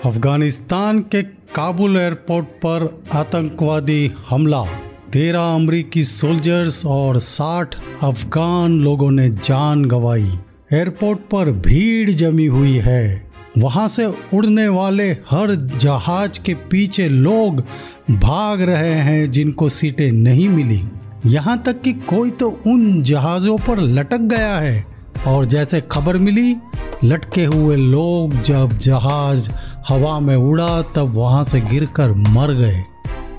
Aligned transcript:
अफ़गानिस्तान 0.05 0.99
के 0.99 1.23
काबुल 1.23 1.97
एयरपोर्ट 1.97 2.47
पर 2.47 3.03
आतंकवादी 3.13 4.13
हमला। 4.29 4.65
तेरह 5.13 5.41
अमरीकी 5.41 6.05
सोल्जर्स 6.05 6.87
और 6.87 7.21
60 7.21 7.75
अफगान 8.03 8.81
लोगों 8.81 9.11
ने 9.11 9.31
जान 9.31 9.85
गंवाई। 9.85 10.39
एयरपोर्ट 10.73 11.19
पर 11.19 11.51
भीड़ 11.51 12.11
जमी 12.11 12.47
हुई 12.47 12.77
है। 12.77 13.31
वहाँ 13.59 13.89
से 13.89 14.07
उड़ने 14.07 14.69
वाले 14.69 15.11
हर 15.11 15.55
जहाज़ 15.55 16.41
के 16.45 16.55
पीछे 16.55 17.09
लोग 17.09 17.65
भाग 18.11 18.63
रहे 18.63 18.95
हैं 18.95 19.31
जिनको 19.31 19.69
सीटें 19.69 20.13
नहीं 20.13 20.49
मिली। 20.49 20.83
यहाँ 21.27 21.63
तक 21.67 21.81
कि 21.83 21.93
कोई 21.93 22.31
तो 22.31 22.61
उन 22.67 23.03
जहाज़ों 23.03 23.59
पर 23.59 23.81
लटक 23.81 24.19
गया 24.19 24.57
है। 24.57 24.85
और 25.27 25.45
जैसे 25.45 25.81
खबर 25.81 26.19
मिली, 26.19 26.57
लटके 27.05 27.45
हुए 27.45 27.77
लोग 27.77 28.43
जब 28.43 28.77
जहाज़ 28.79 29.51
हवा 29.89 30.21
में 30.21 30.37
उड़ा, 30.37 30.83
तब 30.83 31.15
वहाँ 31.15 31.45
से 31.45 31.61
गिरकर 31.61 32.13
मर 32.13 32.53
गए। 32.53 32.83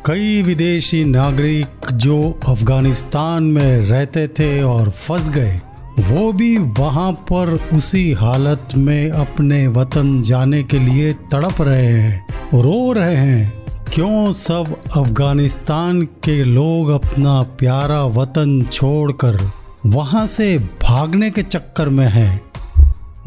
कई 0.06 0.42
विदेशी 0.42 1.04
नागरिक 1.04 1.92
जो 1.94 2.40
अफ़गानिस्तान 2.48 3.44
में 3.44 3.78
रहते 3.78 4.28
थे 4.28 4.64
और 4.64 4.90
फंस 4.90 5.30
गए, 5.30 5.62
वो 6.00 6.34
भी 6.34 6.58
वहाँ 6.58 7.12
पर 7.12 7.60
उसी 7.74 8.12
हालत 8.14 8.70
में 8.78 9.10
अपने 9.10 9.68
वतन 9.68 10.22
जाने 10.22 10.64
के 10.64 10.80
लिए 10.80 11.14
तड़प 11.14 11.62
रहे 11.62 11.88
हैं, 11.88 12.26
रो 12.54 12.94
रहे 12.94 13.16
हैं। 13.16 13.65
क्यों 13.96 14.32
सब 14.32 14.76
अफ़गानिस्तान 14.98 16.02
के 16.02 16.44
लोग 16.44 16.90
अपना 16.90 17.42
प्यारा 17.42 18.04
वतन 18.04 18.64
छोड़कर 18.64 19.52
वहाँ 19.86 20.28
से 20.28 20.58
भागने 20.58 21.32
के 21.32 21.44
चक्कर 21.44 21.90
में 21.90 22.08
हैं? 22.08 22.42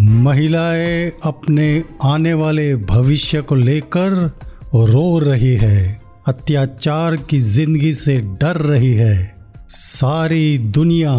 महिलाएँ 0.00 1.12
अपने 1.24 1.84
आने 2.02 2.34
वाले 2.34 2.76
भविष्य 2.76 3.42
को 3.42 3.54
लेकर 3.54 4.38
रो 4.74 5.18
रही 5.18 5.54
है, 5.54 6.02
अत्याचार 6.26 7.16
की 7.16 7.38
ज़िंदगी 7.38 7.94
से 7.94 8.20
डर 8.20 8.56
रही 8.56 8.92
है। 8.94 9.36
सारी 9.68 10.58
दुनिया 10.58 11.14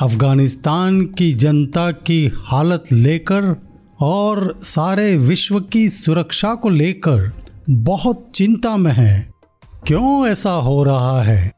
अफ़गानिस्तान 0.00 1.02
की 1.02 1.32
जनता 1.32 1.90
की 1.90 2.32
हालत 2.36 2.84
लेकर 2.92 3.56
और 4.00 4.54
सारे 4.56 5.16
विश्व 5.16 5.60
की 5.60 5.88
सुरक्षा 5.88 6.54
को 6.54 6.68
लेकर 6.68 7.41
बहुत 7.70 8.28
चिंता 8.34 8.76
में 8.76 8.92
है। 8.92 9.32
क्यों 9.86 10.26
ऐसा 10.26 10.52
हो 10.52 10.82
रहा 10.82 11.22
है? 11.22 11.52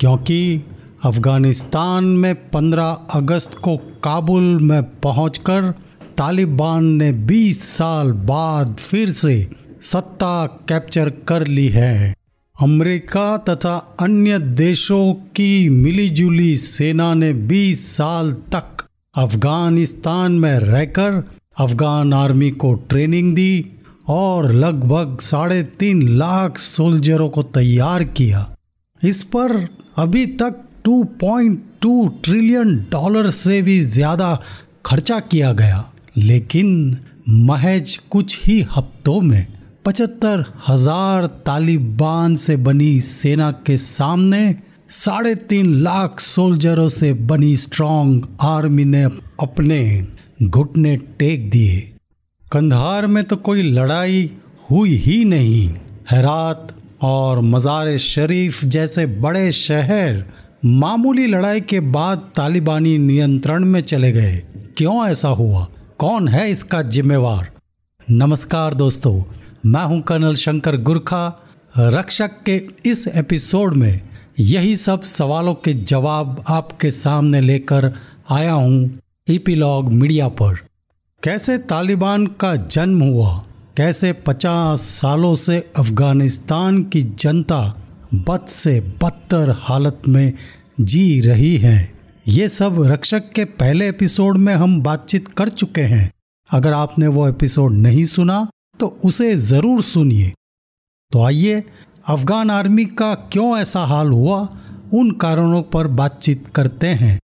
क्योंकि 0.00 0.64
अफ़गानिस्तान 1.04 2.04
में 2.04 2.50
15 2.50 3.06
अगस्त 3.14 3.54
को 3.54 3.76
काबुल 3.76 4.60
में 4.60 4.82
पहुंचकर 4.82 5.74
तालिबान 6.18 6.84
ने 6.84 7.12
20 7.12 7.68
साल 7.76 8.12
बाद 8.12 8.76
फिर 8.78 9.10
से 9.10 9.50
सत्ता 9.82 10.46
कैप्चर 10.46 11.10
कर 11.10 11.46
ली 11.46 11.68
है। 11.68 12.14
अमेरिका 12.62 13.36
तथा 13.36 13.96
अन्य 14.00 14.38
देशों 14.38 15.14
की 15.14 15.68
मिलीजुली 15.68 16.56
सेना 16.56 17.14
ने 17.14 17.32
20 17.32 17.96
साल 17.96 18.32
तक 18.32 18.84
अफ़गानिस्तान 19.16 20.32
में 20.32 20.58
रहकर 20.58 21.24
अफगान 21.58 22.12
आर्मी 22.12 22.50
को 22.50 22.74
ट्रेनिंग 22.74 23.34
दी। 23.34 23.72
और 24.08 24.50
लगभग 24.52 25.18
साढ़े 25.20 25.62
तीन 25.78 26.02
लाख 26.08 26.58
सोल्जरों 26.58 27.28
को 27.28 27.42
तैयार 27.42 28.04
किया। 28.04 28.46
इस 29.02 29.22
पर 29.34 29.56
अभी 29.98 30.24
तक 30.36 30.62
2.2 30.84 32.08
ट्रिलियन 32.24 32.76
डॉलर 32.90 33.30
से 33.32 33.60
भी 33.62 33.80
ज़्यादा 33.84 34.38
खर्चा 34.86 35.18
किया 35.22 35.52
गया। 35.52 35.84
लेकिन 36.16 36.98
महज 37.28 37.96
कुछ 38.10 38.38
ही 38.44 38.60
हफ्तों 38.76 39.20
में 39.20 39.46
पचहत्तर 39.84 40.44
हज़ार 40.68 41.26
तालिबान 41.46 42.36
से 42.36 42.56
बनी 42.58 42.98
सेना 43.00 43.50
के 43.66 43.76
सामने 43.76 44.54
साढ़े 44.90 45.34
तीन 45.44 45.74
लाख 45.82 46.20
सोल्जरों 46.20 46.88
से 46.88 47.12
बनी 47.26 47.56
स्ट्रॉन्ग 47.56 48.26
आर्मी 48.44 48.84
ने 48.84 49.04
अपने 49.40 50.06
घुटने 50.42 50.96
टेक 51.18 51.50
दिए। 51.50 51.95
कंधार 52.52 53.06
में 53.06 53.22
तो 53.24 53.36
कोई 53.36 53.62
लड़ाई 53.62 54.30
हुई 54.70 54.94
ही 54.96 55.24
नहीं। 55.24 55.68
हैरात 56.10 56.68
और 57.02 57.40
मज़ार 57.40 57.96
शरीफ 57.98 58.64
जैसे 58.64 59.06
बड़े 59.06 59.50
शहर 59.52 60.24
मामूली 60.64 61.26
लड़ाई 61.26 61.60
के 61.60 61.80
बाद 61.80 62.20
तालिबानी 62.36 62.96
नियंत्रण 62.98 63.64
में 63.64 63.80
चले 63.80 64.10
गए। 64.12 64.36
क्यों 64.76 65.08
ऐसा 65.08 65.28
हुआ? 65.28 65.66
कौन 65.98 66.28
है 66.28 66.50
इसका 66.50 66.82
जिम्मेवार? 66.82 67.50
नमस्कार 68.08 68.74
दोस्तों, 68.74 69.22
मैं 69.66 69.84
हूँ 69.84 70.00
कर्नल 70.02 70.34
शंकर 70.34 70.76
गुरखा। 70.82 71.26
रक्षक 71.78 72.42
के 72.46 72.60
इस 72.86 73.06
एपिसोड 73.08 73.74
में 73.74 74.00
यही 74.38 74.76
सब 74.76 75.02
सवालों 75.02 75.54
के 75.54 75.72
जवाब 75.72 76.44
आपके 76.48 76.90
सामने 76.92 77.40
लेकर 77.40 77.92
आया 78.30 78.52
हूँ 78.52 78.98
ईपीलॉग 79.28 79.92
मीडिया 79.92 80.28
पर। 80.30 80.58
कैसे 81.22 81.56
तालिबान 81.58 82.26
का 82.40 82.54
जन्म 82.56 83.02
हुआ? 83.02 83.30
कैसे 83.76 84.12
पचास 84.26 84.80
सालों 84.80 85.34
से 85.34 85.58
अफ़गानिस्तान 85.76 86.82
की 86.82 87.02
जनता 87.20 87.58
बद 88.28 88.46
से 88.48 88.78
बदतर 89.02 89.50
हालत 89.60 90.02
में 90.08 90.32
जी 90.80 91.20
रही 91.20 91.56
है? 91.56 91.92
ये 92.28 92.48
सब 92.48 92.80
रक्षक 92.82 93.32
के 93.32 93.44
पहले 93.44 93.88
एपिसोड 93.88 94.36
में 94.36 94.54
हम 94.54 94.80
बातचीत 94.82 95.28
कर 95.28 95.48
चुके 95.48 95.82
हैं। 95.84 96.10
अगर 96.50 96.72
आपने 96.72 97.06
वो 97.08 97.28
एपिसोड 97.28 97.72
नहीं 97.72 98.04
सुना 98.04 98.46
तो 98.80 98.96
उसे 99.04 99.34
ज़रूर 99.36 99.82
सुनिए। 99.82 100.32
तो 101.12 101.22
आइए, 101.22 101.62
अफगान 102.08 102.50
आर्मी 102.50 102.84
का 102.84 103.14
क्यों 103.32 103.56
ऐसा 103.58 103.84
हाल 103.84 104.08
हुआ, 104.08 104.40
उन 104.94 105.10
कारणों 105.20 105.62
पर 105.64 105.86
बातचीत 105.86 106.46
करते 106.48 106.86
हैं। 106.94 107.18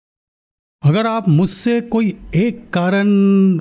अगर 0.85 1.07
आप 1.07 1.29
मुझसे 1.29 1.81
कोई 1.81 2.07
एक 2.37 2.63
कारण 2.73 3.09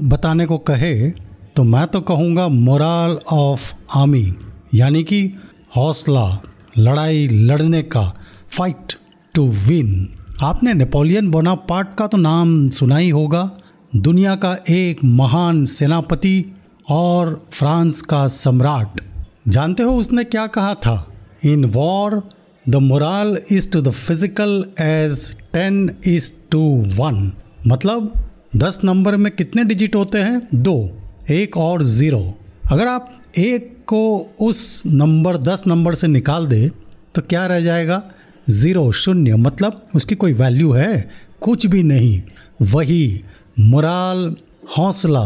बताने 0.09 0.45
को 0.45 0.57
कहे 0.57 1.09
तो 1.55 1.63
मैं 1.63 1.85
तो 1.87 1.99
कहूँगा 2.01 2.47
मोराल 2.47 3.17
ऑफ़ 3.31 3.73
आर्मी, 3.97 4.33
यानी 4.73 5.03
कि 5.03 5.21
हौसला, 5.75 6.41
लड़ाई, 6.77 7.27
लड़ने 7.27 7.81
का, 7.83 8.03
फाइट 8.51 8.93
टू 9.35 9.47
विन। 9.67 10.07
आपने 10.41 10.73
नेपोलियन 10.73 11.31
बोनापार्ट 11.31 11.93
का 11.97 12.07
तो 12.07 12.17
नाम 12.17 12.69
सुना 12.69 12.97
ही 12.97 13.09
होगा। 13.09 13.43
दुनिया 13.95 14.35
का 14.35 14.55
एक 14.69 15.03
महान 15.03 15.63
सेनापति 15.65 16.53
और 16.89 17.47
फ्रांस 17.51 18.01
का 18.01 18.27
सम्राट। 18.27 19.01
जानते 19.47 19.83
हो 19.83 19.97
उसने 19.97 20.23
क्या 20.23 20.47
कहा 20.47 20.73
था? 20.75 21.05
In 21.45 21.65
war 21.65 22.21
the 22.69 22.75
moral 22.75 23.37
is 23.51 23.69
to 23.71 23.81
the 23.81 23.89
physical 23.89 24.63
as 24.81 25.29
ten 25.53 25.89
is 26.07 26.31
to 26.51 26.59
one 26.97 27.31
मतलब 27.67 28.13
दस 28.55 28.79
नंबर 28.83 29.15
में 29.15 29.31
कितने 29.35 29.63
डिजिट 29.63 29.95
होते 29.95 30.17
हैं? 30.17 30.41
दो, 30.55 30.91
एक 31.31 31.57
और 31.57 31.83
ज़ीरो 31.83 32.21
अगर 32.71 32.87
आप 32.87 33.11
एक 33.37 33.75
को 33.87 34.17
उस 34.41 34.83
नंबर, 34.85 35.37
दस 35.37 35.63
नंबर 35.67 35.95
से 35.95 36.07
निकाल 36.07 36.45
दे 36.47 36.69
तो 37.15 37.21
क्या 37.21 37.45
रह 37.47 37.59
जाएगा? 37.61 38.01
ज़ीरो 38.49 38.91
शून्य. 38.91 39.35
मतलब 39.35 39.81
उसकी 39.95 40.15
कोई 40.15 40.33
वैल्यू 40.33 40.71
है? 40.71 41.09
कुछ 41.41 41.65
भी 41.65 41.83
नहीं. 41.83 42.21
वही 42.61 43.21
मोराल 43.59 44.35
हौसला. 44.77 45.25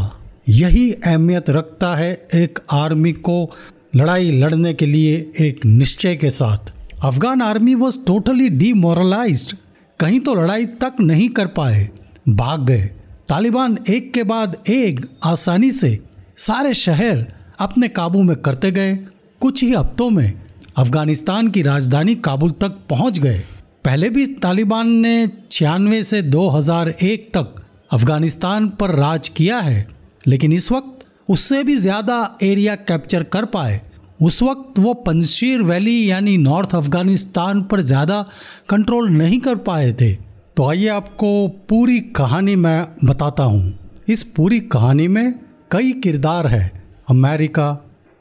यही 0.49 0.91
अहमियत 0.91 1.49
रखता 1.49 1.95
है 1.95 2.11
एक 2.35 2.59
आर्मी 2.71 3.11
को 3.11 3.51
लड़ाई 3.95 4.31
लड़ने 4.31 4.73
के 4.73 4.85
लिए 4.85 5.31
एक 5.39 5.65
निश्चय 5.65 6.15
के 6.15 6.29
साथ. 6.29 6.73
Afghan 7.03 7.41
army 7.41 7.73
was 7.75 7.97
totally 8.07 8.47
demoralize 8.49 9.53
कहीं 10.00 10.19
तो 10.19 10.33
लड़ाई 10.35 10.65
तक 10.81 11.00
नहीं 11.01 11.27
कर 11.29 11.47
पाए। 11.47 11.89
भाग 12.29 12.65
गए। 12.65 12.85
तालिबान 13.29 13.77
एक 13.89 14.11
के 14.13 14.23
बाद 14.23 14.55
एक 14.69 15.05
आसानी 15.23 15.71
से 15.71 15.97
सारे 16.38 16.73
शहर 16.73 17.25
अपने 17.59 17.88
काबू 17.89 18.21
में 18.23 18.35
करते 18.38 18.71
गए। 18.71 18.95
कुछ 19.41 19.63
ही 19.63 19.71
हफ्तों 19.73 20.09
में 20.09 20.33
अफ़गानिस्तान 20.77 21.47
की 21.47 21.61
राजधानी 21.61 22.15
काबुल 22.21 22.51
तक 22.61 22.79
पहुँच 22.89 23.19
गए। 23.19 23.44
पहले 23.85 24.09
भी 24.09 24.25
तालिबान 24.39 24.91
ने 24.97 25.15
छियानवे 25.51 26.03
से 26.03 26.21
2001 26.31 27.29
तक 27.33 27.56
अफ़गानिस्तान 27.91 28.69
पर 28.71 28.95
राज 28.95 29.27
किया 29.29 29.59
है, 29.59 29.88
लेकिन 30.27 30.53
इस 30.53 30.71
वक्त 30.71 31.07
उससे 31.29 31.63
भी 31.63 31.75
ज़्यादा 31.77 32.38
एरिया 32.44 32.75
कैप्चर 32.77 33.23
कर 33.23 33.45
पाए। 33.47 33.81
उस 34.23 34.41
वक्त 34.43 34.79
वो 34.79 34.93
पंशीर 35.03 35.61
वैली 35.61 36.11
यानी 36.11 36.37
नॉर्थ 36.37 36.75
अफ़गानिस्तान 36.75 37.61
पर 37.63 37.81
ज़्यादा 37.81 38.21
कंट्रोल 38.69 39.09
नहीं 39.09 39.39
कर 39.39 39.55
पाए 39.55 39.91
थे। 39.93 40.11
तो 40.57 40.67
आइए 40.69 40.87
आपको 40.87 41.47
पूरी 41.69 41.99
कहानी 41.99 42.55
मैं 42.55 42.87
बताता 43.05 43.43
हूँ। 43.43 43.73
इस 44.09 44.23
पूरी 44.35 44.59
कहानी 44.59 45.07
में 45.07 45.33
कई 45.71 45.91
किरदार 45.93 46.47
है। 46.47 46.71
अमेरिका, 47.09 47.71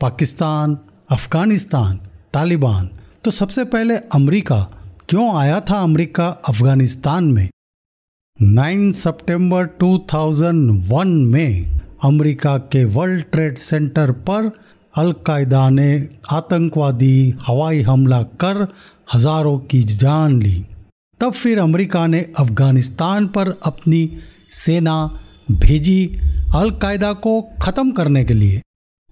पाकिस्तान, 0.01 0.79
अफ़गानिस्तान, 1.11 1.97
तालिबान। 2.35 2.89
तो 3.25 3.31
सबसे 3.31 3.65
पहले 3.65 3.97
अमेरिका, 4.15 4.61
क्यों 5.09 5.29
आया 5.37 5.61
था 5.61 5.83
अमेरिका 5.83 6.29
अफ़गानिस्तान 6.49 7.25
में? 7.25 7.49
9 8.39 8.93
सितंबर 8.93 9.67
2001 9.81 11.15
में 11.27 11.81
अमेरिका 12.05 12.57
के 12.73 12.85
वर्ल्ड 12.85 13.25
ट्रेड 13.25 13.59
सेंटर 13.59 14.11
पर 14.29 14.51
अलकायदा 14.95 15.69
ने 15.71 15.91
आतंकवादी 16.31 17.35
हवाई 17.47 17.81
हमला 17.83 18.23
कर 18.41 18.67
हज़ारों 19.15 19.59
की 19.61 19.83
जान 19.83 20.41
ली। 20.43 20.65
तब 21.21 21.33
फिर 21.33 21.59
अमेरिका 21.59 22.07
ने 22.07 22.21
अफ़गानिस्तान 22.39 23.27
पर 23.27 23.49
अपनी 23.65 24.09
सेना 24.51 24.95
भेजी 25.51 26.05
अलकायदा 26.55 27.13
को 27.13 27.41
ख़त्म 27.63 27.91
करने 27.91 28.25
के 28.25 28.35
लिए। 28.35 28.61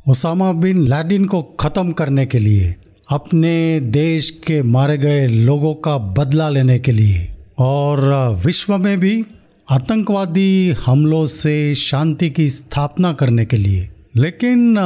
ओसामा 0.07 0.53
बिन 0.53 0.87
लाडिन 0.87 1.25
को 1.25 1.43
ख़त्म 1.61 1.93
करने 1.93 2.27
के 2.27 2.39
लिए, 2.39 2.75
अपने 3.09 3.81
देश 3.81 4.31
के 4.47 4.63
मारे 4.63 4.97
गए 4.99 5.27
लोगों 5.27 5.75
का 5.75 5.97
बदला 5.99 6.49
लेने 6.49 6.79
के 6.79 6.93
लिए। 6.93 7.29
और 7.59 8.01
विश्व 8.47 8.77
में 8.79 8.99
भी 9.01 9.25
आतंकवादी 9.69 10.75
हमलों 10.85 11.25
से 11.27 11.75
शांति 11.75 12.31
की 12.31 12.49
स्थापना 12.51 13.13
करने 13.13 13.45
के 13.45 13.57
लिए। 13.57 13.90
लेकिन 14.17 14.77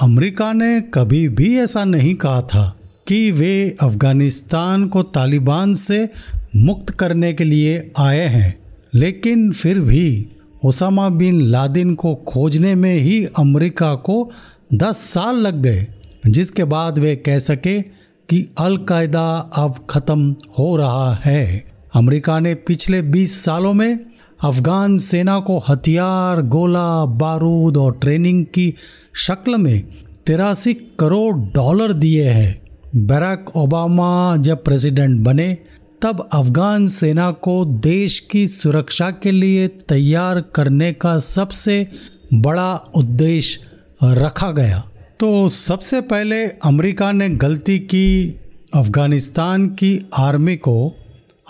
अमेरिका 0.00 0.52
ने 0.52 0.80
कभी 0.80 1.28
भी 1.28 1.58
ऐसा 1.58 1.84
नहीं 1.84 2.14
कहा 2.14 2.42
था 2.42 2.76
कि 3.08 3.30
वे 3.32 3.76
अफ़गानिस्तान 3.80 4.86
को 4.86 5.02
तालिबान 5.02 5.74
से 5.74 6.08
मुक्त 6.56 6.90
करने 6.90 7.32
के 7.32 7.44
लिए 7.44 7.90
आए 7.98 8.26
हैं। 8.26 8.58
लेकिन 8.94 9.50
फिर 9.52 9.80
भी 9.80 10.26
ओसामा 10.64 11.08
बिन 11.08 11.40
लादिन 11.40 11.94
को 11.94 12.14
खोजने 12.14 12.74
में 12.74 12.94
ही 12.94 13.24
अमेरिका 13.38 13.94
को 13.94 14.30
10 14.74 14.96
साल 15.04 15.36
लग 15.36 15.62
गए, 15.62 15.86
जिसके 16.26 16.64
बाद 16.64 16.98
वे 16.98 17.16
कह 17.16 17.38
सके 17.38 17.80
कि 18.28 18.46
अलकायदा 18.58 19.26
अब 19.54 19.86
ख़त्म 19.90 20.36
हो 20.58 20.76
रहा 20.76 21.14
है। 21.14 21.64
अमेरिका 21.94 22.38
ने 22.38 22.54
पिछले 22.54 23.02
20 23.02 23.44
सालों 23.44 23.72
में 23.74 23.98
अफगान 24.44 24.98
सेना 24.98 25.40
को 25.40 25.58
हथियार, 25.58 26.42
गोला, 26.42 27.04
बारूद 27.04 27.76
और 27.76 27.98
ट्रेनिंग 28.02 28.44
की 28.44 28.74
शक्ल 29.14 29.56
में 29.56 29.82
तिरासी 30.26 30.74
करोड़ 30.74 31.36
डॉलर 31.36 31.92
दिए 31.92 32.30
हैं। 32.30 32.62
बराक 33.06 33.56
ओबामा 33.56 34.36
जब 34.36 34.64
प्रेसिडेंट 34.64 35.20
बने, 35.20 35.58
तब 36.02 36.28
अफगान 36.32 36.86
सेना 36.86 37.30
को 37.30 37.64
देश 37.64 38.20
की 38.20 38.48
सुरक्षा 38.48 39.10
के 39.10 39.30
लिए 39.30 39.68
तैयार 39.68 40.40
करने 40.40 40.92
का 40.92 41.18
सबसे 41.18 41.88
बड़ा 42.34 42.74
उद्देश्य 42.74 43.60
रखा 44.04 44.50
गया। 44.50 44.88
तो 45.20 45.48
सबसे 45.48 46.00
पहले 46.00 46.46
अमेरिका 46.46 47.12
ने 47.12 47.28
गलती 47.28 47.78
की, 47.78 48.40
अफ़गानिस्तान 48.74 49.66
की 49.66 50.10
आर्मी 50.14 50.56
को 50.56 50.96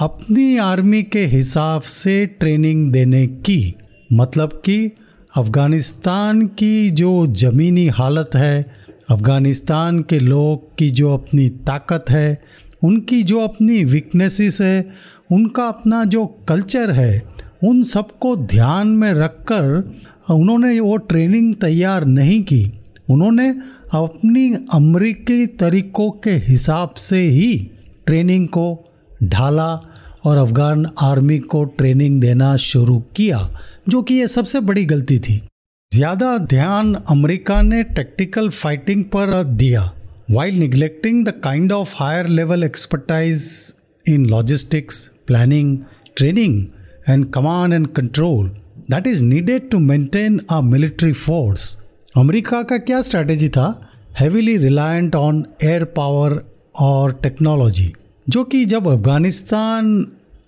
अपनी 0.01 0.57
आर्मी 0.57 1.03
के 1.03 1.25
हिसाब 1.27 1.83
से 1.83 2.27
ट्रेनिंग 2.27 2.93
देने 2.93 3.27
की 3.27 3.75
मतलब 4.13 4.63
कि 4.65 4.93
अफ़गानिस्तान 5.37 6.47
की 6.47 6.91
जो 6.91 7.27
ज़मीनी 7.27 7.89
हालत 7.89 8.31
है, 8.35 8.67
अफ़गानिस्तान 9.11 10.03
के 10.03 10.19
लोग 10.19 10.77
की 10.77 10.91
जो 10.91 11.15
अपनी 11.15 11.49
ताकत 11.49 12.05
है, 12.11 12.43
उनकी 12.83 13.23
जो 13.23 13.41
अपनी 13.41 13.85
वीकनेसेस 13.85 14.61
है, 14.61 14.89
उनका 15.33 15.69
अपना 15.69 16.05
जो 16.05 16.27
कल्चर 16.27 16.91
है, 16.91 17.23
उन 17.65 17.83
सबको 17.83 18.37
ध्यान 18.37 18.89
में 18.89 19.13
रखकर 19.13 19.95
उन्होंने 20.31 20.81
वो 20.81 20.97
ट्रेनिंग 20.97 21.55
तैयार 21.55 22.05
नहीं 22.05 22.43
की। 22.43 22.73
उन्होंने 23.11 23.49
अपनी 23.95 24.55
अमरीकी 24.73 25.47
तरीक़ों 25.47 26.11
के 26.11 26.31
हिसाब 26.31 26.91
से 26.91 27.21
ही 27.21 27.71
ट्रेनिंग 28.07 28.49
को 28.49 28.85
ढाला 29.25 29.88
और 30.29 30.37
अफगान 30.37 30.87
आर्मी 31.03 31.39
को 31.39 31.65
ट्रेनिंग 31.65 32.21
देना 32.21 32.57
शुरू 32.63 32.99
किया, 33.17 33.39
जो 33.89 34.03
कि 34.03 34.15
ये 34.15 34.29
सबसे 34.29 34.61
बड़ी 34.61 34.85
गलती 34.85 35.19
थी। 35.19 35.41
ज़्यादा 35.93 36.37
ध्यान 36.39 36.95
अमेरिका 37.11 37.61
ने 37.63 37.83
टेक्टिकल 37.97 38.49
फाइटिंग 38.51 39.05
पर 39.05 39.43
दिया 39.45 39.91
while 40.31 40.59
neglecting 40.59 41.25
the 41.27 41.33
kind 41.45 41.73
of 41.73 41.95
higher 41.97 42.27
level 42.29 42.65
expertise 42.65 43.45
in 44.07 44.27
logistics 44.27 45.01
planning 45.27 45.79
training 46.17 46.65
and 47.09 47.25
command 47.33 47.75
and 47.75 47.87
control 47.97 48.49
that 48.91 49.07
is 49.07 49.23
needed 49.25 49.71
to 49.71 49.79
maintain 49.79 50.41
a 50.51 50.61
military 50.61 51.13
force 51.13 51.77
America 52.17 52.63
का 52.63 52.79
क्या 52.79 53.01
स्ट्रैटेजी 53.03 53.49
था? 53.49 53.69
Heavily 54.19 54.57
reliant 54.57 55.15
on 55.17 55.45
air 55.65 55.85
power 55.97 56.43
और 56.81 57.13
technology 57.23 57.93
जो 58.27 58.45
कि 58.45 58.65
जब 58.65 58.89
अफ़गानिस्तान 58.89 59.87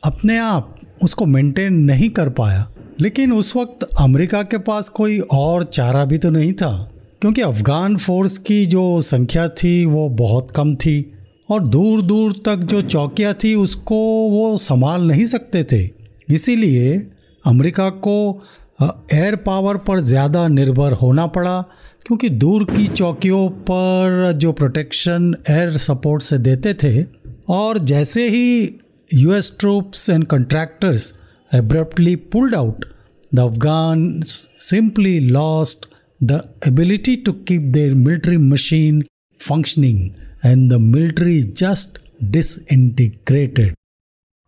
अपने 0.02 0.37
आप 0.38 0.76
उसको 1.05 1.26
मेंटेन 1.26 1.75
नहीं 1.82 2.08
कर 2.11 2.29
पाया। 2.31 2.67
लेकिन 3.00 3.32
उस 3.32 3.55
वक्त 3.56 3.82
अमेरिका 4.00 4.43
के 4.43 4.58
पास 4.61 4.88
कोई 4.88 5.19
और 5.32 5.64
चारा 5.64 6.05
भी 6.05 6.19
तो 6.19 6.31
नहीं 6.31 6.52
था, 6.52 6.91
क्योंकि 7.20 7.41
अफ़गान 7.43 7.97
फोर्स 7.97 8.38
की 8.38 8.64
जो 8.67 9.00
संख्या 9.02 9.49
थी 9.55 9.85
वो 9.87 10.08
बहुत 10.17 10.50
कम 10.50 10.75
थी 10.76 11.12
और 11.49 11.67
दूर 11.67 12.02
दूर 12.02 12.32
तक 12.47 12.64
जो 12.64 12.82
चौकियाँ 12.82 13.35
थी 13.35 13.55
उसको 13.56 13.97
वो 14.31 14.56
संभाल 14.58 15.06
नहीं 15.08 15.26
सकते 15.26 15.64
थे। 15.64 15.88
इसीलिए 16.29 16.96
अमेरिका 17.44 17.88
को 18.00 18.43
एयर 18.82 19.37
पावर 19.37 19.76
पर 19.79 20.00
ज़्यादा 20.03 20.46
निर्भर 20.49 20.93
होना 20.94 21.26
पड़ा, 21.29 21.61
क्योंकि 22.06 22.29
दूर 22.31 22.64
की 22.67 22.87
चौकियों 22.88 23.49
पर 23.64 24.32
जो 24.35 24.53
प्रोटेक्शन 24.53 25.35
एयर 25.50 25.76
सपोर्ट 25.79 26.23
से 26.23 26.38
देते 26.41 26.75
थे, 26.75 27.03
और 27.49 27.79
जैसे 27.81 28.29
ही 28.29 28.79
US 29.14 29.52
troops 29.60 30.08
and 30.10 30.24
contractors 30.26 31.12
abruptly 31.52 32.16
pulled 32.16 32.54
out, 32.54 32.84
the 33.32 33.46
Afghans 33.46 34.48
simply 34.58 35.20
lost 35.20 35.86
the 36.20 36.48
ability 36.62 37.16
to 37.18 37.34
keep 37.44 37.72
their 37.72 37.94
military 37.94 38.38
machine 38.38 39.02
functioning 39.40 40.14
and 40.42 40.70
the 40.70 40.78
military 40.78 41.42
just 41.62 41.98
disintegrated. 42.30 43.74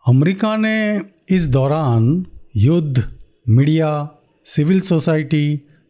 America 0.04 0.56
ने 0.56 0.78
इस 1.30 1.48
दौरान 1.48 2.04
युद्ध 2.56 3.04
मीडिया 3.48 3.90
सिविल 4.46 4.80
सोसाइटी 4.80 5.46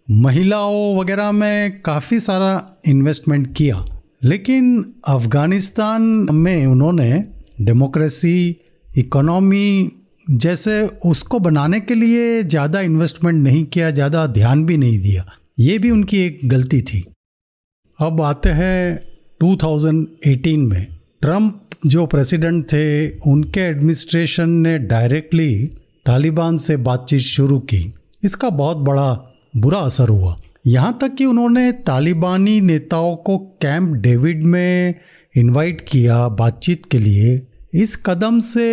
महिलाओं 0.09 0.97
वगैरह 0.99 1.31
में 1.33 1.81
काफ़ी 1.83 2.19
सारा 2.21 2.53
इन्वेस्टमेंट 2.89 3.55
किया 3.57 3.85
लेकिन 4.25 4.65
अफ़गानिस्तान 5.09 6.03
में 6.35 6.67
उन्होंने 6.67 7.13
डेमोक्रेसी, 7.61 8.57
इकोनॉमी 8.99 9.91
जैसे 10.31 10.83
उसको 11.05 11.39
बनाने 11.39 11.81
के 11.81 11.95
लिए 11.95 12.43
ज़्यादा 12.43 12.81
इन्वेस्टमेंट 12.81 13.43
नहीं 13.45 13.65
किया, 13.65 13.91
ज़्यादा 13.91 14.27
ध्यान 14.27 14.65
भी 14.65 14.77
नहीं 14.77 14.99
दिया। 14.99 15.25
ये 15.59 15.79
भी 15.79 15.91
उनकी 15.91 16.19
एक 16.19 16.41
गलती 16.45 16.81
थी। 16.83 17.05
अब 17.99 18.21
आते 18.21 18.49
हैं 18.49 19.01
2018 19.41 20.67
में। 20.69 20.87
ट्रंप 21.21 21.59
जो 21.87 22.07
प्रेसिडेंट 22.07 22.65
थे, 22.65 23.09
उनके 23.09 23.61
एडमिनिस्ट्रेशन 23.61 24.51
ने 24.51 24.79
डायरेक्टली 24.79 25.67
तालिबान 26.07 26.57
से 26.57 26.77
बातचीत 26.77 27.21
शुरू 27.21 27.59
की। 27.59 27.95
इसका 28.25 28.51
बहुत 28.51 28.77
बड़ा 28.77 29.13
बुरा 29.57 29.79
असर 29.79 30.09
हुआ। 30.09 30.37
यहाँ 30.67 30.99
तक 31.01 31.15
कि 31.15 31.25
उन्होंने 31.25 31.71
तालिबानी 31.73 32.61
नेताओं 32.61 33.17
को 33.17 33.39
कैंप 33.39 33.93
डेविड 33.93 34.43
में 34.45 34.95
इनवाइट 35.35 35.81
किया 35.81 36.27
बातचीत 36.29 36.87
के 36.87 36.99
लिए, 36.99 37.41
इस 37.75 37.97
कदम 38.07 38.39
से 38.41 38.67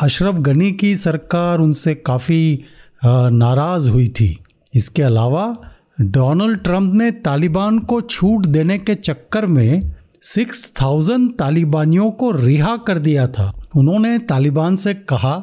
अशरफ 0.00 0.34
गनी 0.34 0.70
की 0.72 0.94
सरकार 0.96 1.58
उनसे 1.58 1.94
काफ़ी 1.94 2.64
नाराज़ 3.04 3.88
हुई 3.90 4.08
थी। 4.08 4.38
इसके 4.74 5.02
अलावा, 5.02 5.56
डोनाल्ड 6.00 6.58
ट्रंप 6.58 6.94
ने 6.94 7.10
तालिबान 7.24 7.78
को 7.78 8.00
छूट 8.00 8.46
देने 8.46 8.78
के 8.78 8.94
चक्कर 8.94 9.46
में 9.46 9.92
सिक्स 10.22 10.72
थाउज़ेंड 10.80 11.32
तालिबानियों 11.34 12.10
को 12.10 12.30
रिहा 12.30 12.76
कर 12.76 12.98
दिया 12.98 13.26
था। 13.28 13.52
उन्होंने 13.76 14.18
तालिबान 14.18 14.76
से 14.76 14.94
कहा 14.94 15.36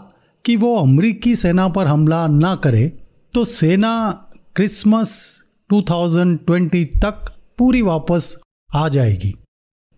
कि 0.45 0.55
वो 0.55 0.75
अमरीकी 0.77 1.35
सेना 1.35 1.67
पर 1.67 1.87
हमला 1.87 2.25
ना 2.27 2.55
करे 2.55 2.91
तो 3.33 3.45
सेना 3.45 3.93
क्रिसमस 4.55 5.11
2020 5.69 6.85
तक 7.01 7.31
पूरी 7.57 7.81
वापस 7.81 8.35
आ 8.75 8.87
जाएगी। 8.89 9.33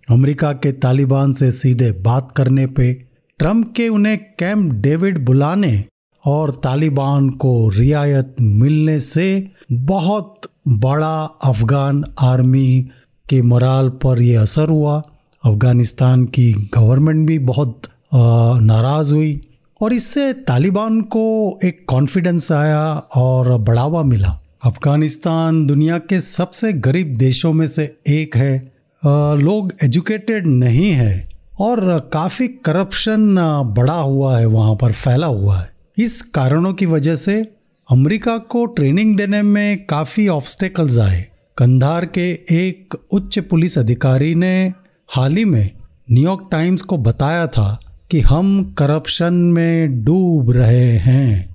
अमेरिका 0.10 0.51
के 0.53 0.72
तालिबान 0.72 1.33
से 1.33 1.51
सीधे 1.51 1.91
बात 1.91 2.31
करने 2.31 2.65
पे 2.67 2.93
ट्रंप 3.39 3.74
के 3.75 3.88
उन्हें 3.89 4.17
कैंप 4.39 4.74
डेविड 4.74 5.25
बुलाने 5.25 5.83
और 6.25 6.51
तालिबान 6.51 7.29
को 7.29 7.69
रियायत 7.69 8.36
मिलने 8.41 9.00
से 9.00 9.51
बहुत 9.72 10.41
बड़ा 10.67 11.24
अफगान 11.24 12.03
आर्मी 12.19 12.89
के 13.29 13.41
मोराल 13.41 13.89
पर 13.89 14.22
यह 14.22 14.41
असर 14.41 14.69
हुआ। 14.69 15.01
अफ़गानिस्तान 15.43 16.25
की 16.25 16.51
गवर्नमेंट 16.53 17.27
भी 17.27 17.39
बहुत 17.39 17.88
नाराज़ 18.13 19.13
हुई 19.13 19.41
और 19.81 19.93
इससे 19.93 20.33
तालिबान 20.33 21.01
को 21.01 21.60
एक 21.63 21.86
कॉन्फिडेंस 21.88 22.51
आया 22.51 22.83
और 23.15 23.57
बढ़ावा 23.57 24.03
मिला। 24.03 24.39
अफ़गानिस्तान 24.65 25.65
दुनिया 25.67 25.98
के 25.98 26.22
सबसे 26.22 26.74
गरीब 26.74 27.13
देशों 27.17 27.53
में 27.53 27.67
से 27.67 27.95
एक 28.07 28.38
है। 28.38 28.73
लोग 29.03 29.72
एजुकेटेड 29.83 30.48
नहीं 30.48 30.91
है 30.91 31.29
और 31.60 32.10
काफ़ी 32.13 32.48
करप्शन 32.65 33.36
बड़ा 33.75 33.93
हुआ 33.93 34.38
है, 34.38 34.45
वहाँ 34.45 34.75
पर 34.75 34.91
फैला 34.91 35.27
हुआ 35.27 35.60
है। 35.60 35.72
इस 35.98 36.22
कारणों 36.36 36.74
की 36.74 36.86
वजह 36.86 37.15
से 37.15 37.41
अमेरिका 37.89 38.38
को 38.38 38.65
ट्रेनिंग 38.65 39.15
देने 39.17 39.41
में 39.41 39.86
काफ़ी 39.86 40.27
ऑब्स्टेकल्स 40.27 40.98
आए। 40.98 41.25
कंधार 41.57 42.05
के 42.05 42.29
एक 42.51 42.95
उच्च 43.12 43.39
पुलिस 43.39 43.77
अधिकारी 43.77 44.33
ने 44.36 44.74
हाल 45.10 45.36
ही 45.36 45.45
में 45.45 45.69
न्यूयॉर्क 46.12 46.48
टाइम्स 46.51 46.81
को 46.81 46.98
बताया 46.98 47.48
था 47.48 47.79
कि 48.12 48.19
हम 48.22 48.63
करप्शन 48.77 49.33
में 49.33 50.03
डूब 50.03 50.51
रहे 50.51 50.91
हैं। 50.98 51.53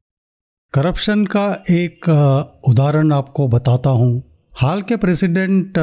करप्शन 0.74 1.24
का 1.26 1.46
एक 1.70 2.08
उदाहरण 2.64 3.12
आपको 3.12 3.48
बताता 3.48 3.90
हूँ। 3.90 4.22
हाल 4.52 4.82
के 4.82 4.96
प्रेसिडेंट 4.96 5.78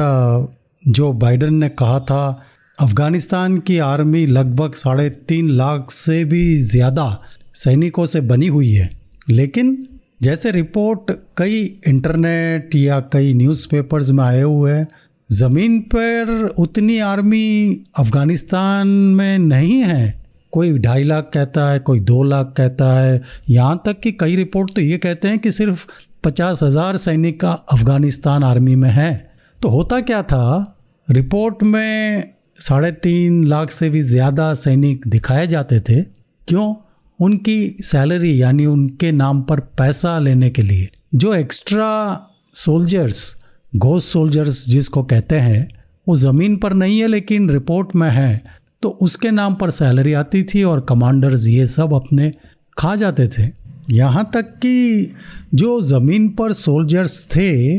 जो 0.88 1.12
बाइडन 1.12 1.54
ने 1.54 1.68
कहा 1.68 1.98
था, 2.00 2.42
अफ़गानिस्तान 2.78 3.58
की 3.58 3.78
आर्मी 3.78 4.24
लगभग 4.26 4.74
साढ़े 4.74 5.08
तीन 5.28 5.48
लाख 5.50 5.90
से 5.90 6.24
भी 6.24 6.56
ज़्यादा 6.58 7.06
सैनिकों 7.54 8.06
से 8.06 8.20
बनी 8.22 8.46
हुई 8.46 8.72
है। 8.72 8.90
लेकिन 9.30 9.86
जैसे 10.22 10.50
रिपोर्ट 10.50 11.10
कई 11.36 11.60
इंटरनेट 11.88 12.74
या 12.74 13.00
कई 13.12 13.32
न्यूज़पेपर्स 13.34 14.10
में 14.10 14.22
आए 14.24 14.42
हुए 14.42 14.72
हैं, 14.72 14.86
ज़मीन 15.30 15.80
पर 15.94 16.54
उतनी 16.58 16.98
आर्मी 16.98 17.84
अफ़गानिस्तान 17.98 18.88
में 18.88 19.38
नहीं 19.38 19.82
है। 19.82 20.14
कोई 20.52 20.78
ढाई 20.78 21.02
लाख 21.02 21.30
कहता 21.34 21.70
है, 21.70 21.78
कोई 21.78 22.00
दो 22.00 22.22
लाख 22.22 22.54
कहता 22.56 22.92
है। 22.98 23.20
यहाँ 23.50 23.82
तक 23.86 24.00
कि 24.00 24.12
कई 24.12 24.36
रिपोर्ट 24.36 24.74
तो 24.74 24.80
ये 24.80 24.98
कहते 24.98 25.28
हैं 25.28 25.38
कि 25.38 25.50
सिर्फ़ 25.50 25.86
पचास 26.24 26.62
हज़ार 26.62 26.96
सैनिक 26.96 27.40
का 27.40 27.52
अफ़गानिस्तान 27.72 28.44
आर्मी 28.44 28.74
में 28.74 28.90
है। 28.90 29.12
तो 29.60 29.68
होता 29.68 30.00
क्या 30.00 30.22
था? 30.22 30.75
रिपोर्ट 31.08 31.62
में 31.62 32.32
साढ़े 32.60 32.92
तीन 32.92 33.44
लाख 33.44 33.70
से 33.70 33.90
भी 33.90 34.02
ज़्यादा 34.02 34.54
सैनिक 34.54 35.06
दिखाए 35.08 35.46
जाते 35.46 35.80
थे। 35.80 36.02
क्यों? 36.48 36.74
उनकी 37.20 37.76
सैलरी 37.80 38.42
यानी 38.42 38.66
उनके 38.66 39.12
नाम 39.12 39.42
पर 39.42 39.60
पैसा 39.60 40.18
लेने 40.18 40.50
के 40.50 40.62
लिए। 40.62 40.88
जो 41.14 41.34
एक्स्ट्रा 41.34 42.26
सोल्जर्स, 42.54 43.36
घोस्ट 43.76 44.08
सोल्जर्स 44.08 44.64
जिसको 44.68 45.02
कहते 45.02 45.36
हैं, 45.36 45.68
वो 46.08 46.16
ज़मीन 46.16 46.56
पर 46.56 46.72
नहीं 46.72 46.98
है, 47.00 47.06
लेकिन 47.06 47.50
रिपोर्ट 47.50 47.94
में 47.96 48.10
है। 48.10 48.42
तो 48.82 48.88
उसके 48.88 49.30
नाम 49.30 49.54
पर 49.54 49.70
सैलरी 49.70 50.12
आती 50.12 50.42
थी 50.42 50.62
और 50.62 50.80
कमांडर्स 50.80 51.46
ये 51.46 51.66
सब 51.66 51.94
अपने 51.94 52.32
खा 52.78 52.96
जाते 52.96 53.28
थे। 53.28 53.50
यहाँ 53.92 54.30
तक 54.34 54.42
कि 54.42 55.14
जो 55.54 55.80
ज़मीन 55.82 56.28
पर 56.28 56.52
सोल्जर्स 56.52 57.26
थे, 57.26 57.78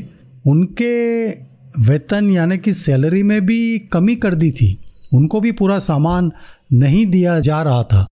उनके 0.50 1.47
वेतन 1.80 2.30
यानी 2.30 2.58
कि 2.58 2.74
सैलरी 2.74 3.24
में 3.24 3.46
भी 3.46 3.80
कमी 3.80 4.16
कर 4.16 4.36
दी 4.36 4.52
थी। 4.52 4.78
उनको 5.14 5.42
भी 5.42 5.52
पूरा 5.52 5.80
सामान 5.80 6.32
नहीं 6.74 7.06
दिया 7.06 7.40
जा 7.40 7.62
रहा 7.62 7.84
था, 7.84 8.06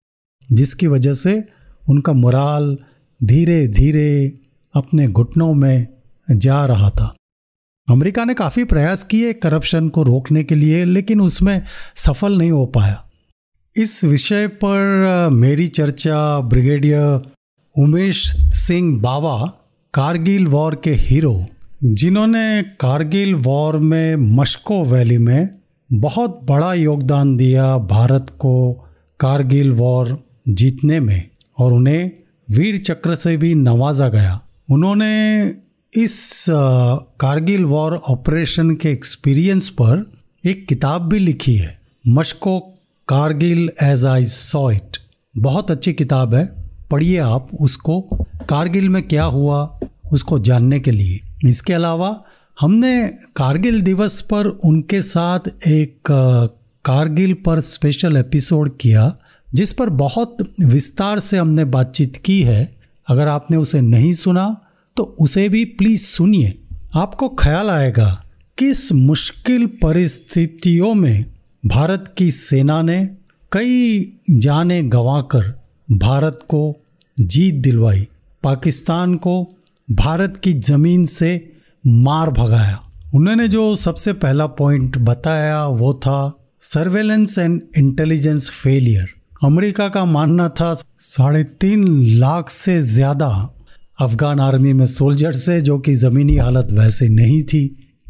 जिसकी 0.52 0.86
वजह 0.86 1.12
से 1.12 1.44
उनका 1.88 2.12
मोराल 2.12 2.76
धीरे 3.22 3.66
धीरे 3.68 4.34
अपने 4.74 5.08
घुटनों 5.08 5.54
में 5.54 5.86
जा 6.30 6.66
रहा 6.66 6.90
था। 6.90 7.14
अमेरिका 7.88 8.24
ने 8.24 8.34
काफ़ी 8.34 8.64
प्रयास 8.64 9.04
किए 9.04 9.32
करप्शन 9.32 9.88
को 9.88 10.02
रोकने 10.02 10.44
के 10.44 10.54
लिए, 10.54 10.84
लेकिन 10.84 11.20
उसमें 11.20 11.62
सफल 11.96 12.38
नहीं 12.38 12.50
हो 12.50 12.66
पाया। 12.66 13.04
इस 13.76 14.04
विषय 14.04 14.46
पर, 14.46 15.28
मेरी 15.32 15.68
चर्चा 15.68 16.40
ब्रिगेडियर 16.40 17.32
उमेश 17.76 18.32
सिंह 18.40 19.00
बावा, 19.00 19.52
कारगिल 19.94 20.46
वॉर 20.46 20.80
के 20.84 20.94
हीरो 20.94 21.44
जिन्होंने 21.86 22.62
कारगिल 22.62 23.34
वॉर 23.34 23.78
में 23.78 24.16
मश्को 24.16 24.84
वैली 24.84 25.18
में 25.18 25.48
बहुत 25.92 26.40
बड़ा 26.44 26.74
योगदान 26.74 27.36
दिया 27.36 27.78
भारत 27.78 28.26
को 28.30 28.72
कारगिल 29.20 29.72
वॉर 29.72 30.24
जीतने 30.48 31.00
में 31.00 31.28
और 31.58 31.72
उन्हें 31.72 32.10
वीर 32.50 32.78
चक्र 32.78 33.14
से 33.14 33.36
भी 33.36 33.54
नवाजा 33.54 34.08
गया। 34.08 34.40
उन्होंने 34.70 35.44
इस 35.94 36.46
कारगिल 37.20 37.64
वॉर 37.64 37.94
ऑपरेशन 37.94 38.74
के 38.74 38.90
एक्सपीरियंस 38.90 39.68
पर 39.68 40.12
एक 40.46 40.66
किताब 40.68 41.02
भी 41.02 41.18
लिखी 41.18 41.56
है। 41.56 41.80
मश्को 42.08 42.60
Kargil 43.08 43.70
as 43.82 44.04
I 44.04 44.24
saw 44.24 44.70
it. 44.70 44.96
बहुत 45.38 45.70
अच्छी 45.70 45.92
किताब 45.92 46.34
है। 46.34 46.54
पढ़िए 46.90 47.18
आप 47.18 47.48
उसको। 47.60 48.00
कारगिल 48.48 48.88
में 48.88 49.02
क्या 49.02 49.24
हुआ 49.24 49.80
उसको 50.12 50.38
जानने 50.38 50.80
के 50.80 50.90
लिए। 50.90 51.20
इसके 51.48 51.72
अलावा 51.72 52.24
हमने 52.60 53.08
कारगिल 53.36 53.80
दिवस 53.80 54.20
पर 54.20 54.46
उनके 54.46 55.02
साथ 55.02 55.66
एक 55.66 55.96
कारगिल 56.84 57.34
पर 57.34 57.60
स्पेशल 57.60 58.16
एपिसोड 58.16 58.76
किया, 58.80 59.16
जिस 59.54 59.72
पर 59.72 59.88
बहुत 59.88 60.36
विस्तार 60.60 61.20
से 61.20 61.38
हमने 61.38 61.64
बातचीत 61.64 62.16
की 62.16 62.42
है। 62.42 62.74
अगर 63.08 63.28
आपने 63.28 63.56
उसे 63.56 63.80
नहीं 63.80 64.12
सुना 64.12 64.60
तो 64.96 65.16
उसे 65.20 65.48
भी 65.48 65.64
प्लीज़ 65.64 66.00
सुनिए। 66.00 66.58
आपको 66.94 67.28
ख्याल 67.28 67.70
आएगा 67.70 68.24
किस 68.58 68.92
मुश्किल 68.92 69.66
परिस्थितियों 69.66 70.94
में 70.94 71.24
भारत 71.66 72.14
की 72.18 72.30
सेना 72.30 72.82
ने 72.82 73.04
कई 73.52 74.12
जाने 74.30 74.82
गंवाकर 74.82 75.60
भारत 75.92 76.38
को 76.48 76.76
जीत 77.20 77.54
दिलवाई, 77.54 78.08
पाकिस्तान 78.42 79.14
को 79.14 79.53
भारत 79.88 80.36
की 80.36 80.52
ज़मीन 80.60 81.04
से 81.06 81.30
मार 81.84 82.30
भगाया। 82.30 82.78
उन्होंने 83.14 83.48
जो 83.48 83.74
सबसे 83.76 84.12
पहला 84.12 84.46
पॉइंट 84.46 84.96
बताया 84.98 85.66
वो 85.66 85.92
था 85.94 86.32
surveillance 86.62 87.38
and 87.38 87.60
intelligence 87.78 88.48
failure 88.52 89.08
America 89.44 89.88
का 89.88 90.04
मानना 90.04 90.48
था, 90.50 90.72
साढ़े 91.00 91.42
तीन 91.44 91.84
लाख 92.18 92.50
से 92.50 92.80
ज़्यादा 92.82 93.28
अफगान 93.98 94.40
आर्मी 94.40 94.72
में 94.72 94.86
सोल्जर्स 94.86 95.48
है 95.48 95.60
जो 95.60 95.78
कि 95.78 95.94
ज़मीनी 95.94 96.36
हालत 96.36 96.68
वैसे 96.72 97.08
नहीं 97.08 97.42
थी। 97.42 97.62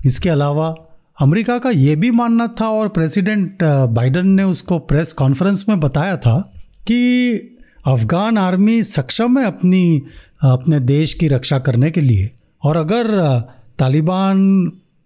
इसके 0.07 0.28
अलावा 0.31 0.75
अमेरिका 1.19 1.59
का 1.59 1.71
ये 1.71 1.97
भी 1.97 2.11
मानना 2.11 2.47
था 2.61 2.69
और 2.69 2.88
प्रेसिडेंट 2.88 3.64
बाइडन 3.90 4.28
ने 4.28 4.45
उसको 4.45 4.78
प्रेस 4.78 5.12
कॉन्फ्रेंस 5.12 5.64
में 5.69 5.78
बताया 5.81 6.16
था 6.16 6.38
कि 6.87 7.54
अफ़गान 7.85 8.38
आर्मी 8.38 8.83
सक्षम 8.85 9.38
है 9.38 9.45
अपनी, 9.47 10.03
अपने 10.43 10.81
देश 10.83 11.14
की 11.14 11.29
रक्षा 11.29 11.59
करने 11.59 11.91
के 11.91 12.00
लिए। 12.00 12.31
और 12.62 12.76
अगर 12.76 13.09
तालिबान 13.79 14.38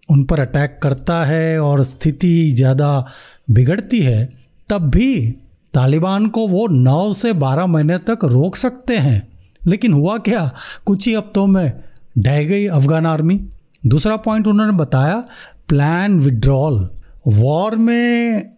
उन 0.09 0.23
पर 0.23 0.39
अटैक 0.39 0.79
करता 0.83 1.23
है 1.25 1.59
और 1.61 1.83
स्थिति 1.83 2.51
ज़्यादा 2.51 3.05
बिगड़ती 3.49 3.99
है, 3.99 4.29
तब 4.69 4.89
भी 4.89 5.15
तालिबान 5.73 6.27
को 6.27 6.47
वो 6.47 6.67
नौ 6.67 7.11
से 7.13 7.33
बारह 7.35 7.65
महीने 7.65 7.97
तक 7.99 8.23
रोक 8.25 8.55
सकते 8.55 8.97
हैं। 8.97 9.27
लेकिन 9.67 9.93
हुआ 9.93 10.17
क्या? 10.17 10.51
कुछ 10.85 11.07
ही 11.07 11.13
हफ्तों 11.13 11.45
में 11.47 11.71
ढह 12.17 12.43
गई 12.43 12.65
अफगान 12.67 13.05
आर्मी। 13.05 13.39
दूसरा 13.87 14.15
पॉइंट 14.17 14.47
उन्होंने 14.47 14.73
बताया, 14.73 15.23
प्लान 15.67 16.19
विड्रॉल। 16.19 16.87
वॉर 17.27 17.75
में 17.77 18.51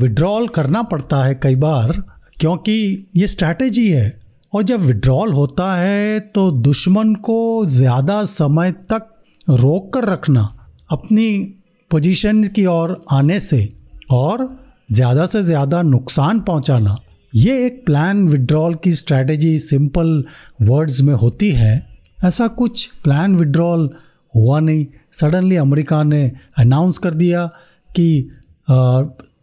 विड्रॉल 0.00 0.48
करना 0.48 0.82
पड़ता 0.84 1.22
है 1.24 1.34
कई 1.34 1.54
बार। 1.56 1.92
क्योंकि 2.40 3.06
ये 3.16 3.26
स्ट्रैटेजी 3.26 3.88
है। 3.88 4.20
और 4.52 4.62
जब 4.62 4.80
विड्रॉल 4.82 5.32
होता 5.32 5.74
है 5.74 6.20
तो 6.34 6.50
दुश्मन 6.52 7.14
को 7.16 7.64
ज़्यादा 7.66 8.24
समय 8.26 8.72
तक 8.92 9.08
रोक 9.50 9.92
कर 9.94 10.04
रखना, 10.04 10.48
अपनी 10.90 11.54
पोजीशन 11.90 12.42
की 12.46 12.64
ओर 12.66 13.00
आने 13.12 13.38
से, 13.40 13.68
और 14.10 14.46
ज़्यादा 14.90 15.26
से 15.26 15.42
ज़्यादा 15.42 15.82
नुकसान 15.84 16.40
पहुंचाना, 16.40 16.96
ये 17.32 17.66
एक 17.66 17.84
प्लान 17.86 18.26
विड्रॉल 18.28 18.74
की 18.74 18.92
स्ट्रैटेजी 18.94 19.58
सिंपल 19.60 20.24
वर्ड्स 20.62 21.00
में 21.00 21.14
होती 21.14 21.50
है। 21.52 21.86
ऐसा 22.18 22.46
कुछ 22.50 22.86
प्लान 23.04 23.36
विड्रॉल 23.36 23.88
हुआ 24.34 24.60
नहीं। 24.60 24.86
सडनली 25.12 25.56
अमेरिका 25.56 26.02
ने 26.04 26.30
अनाउंस 26.58 26.98
कर 26.98 27.14
दिया 27.14 27.46
कि 27.90 28.28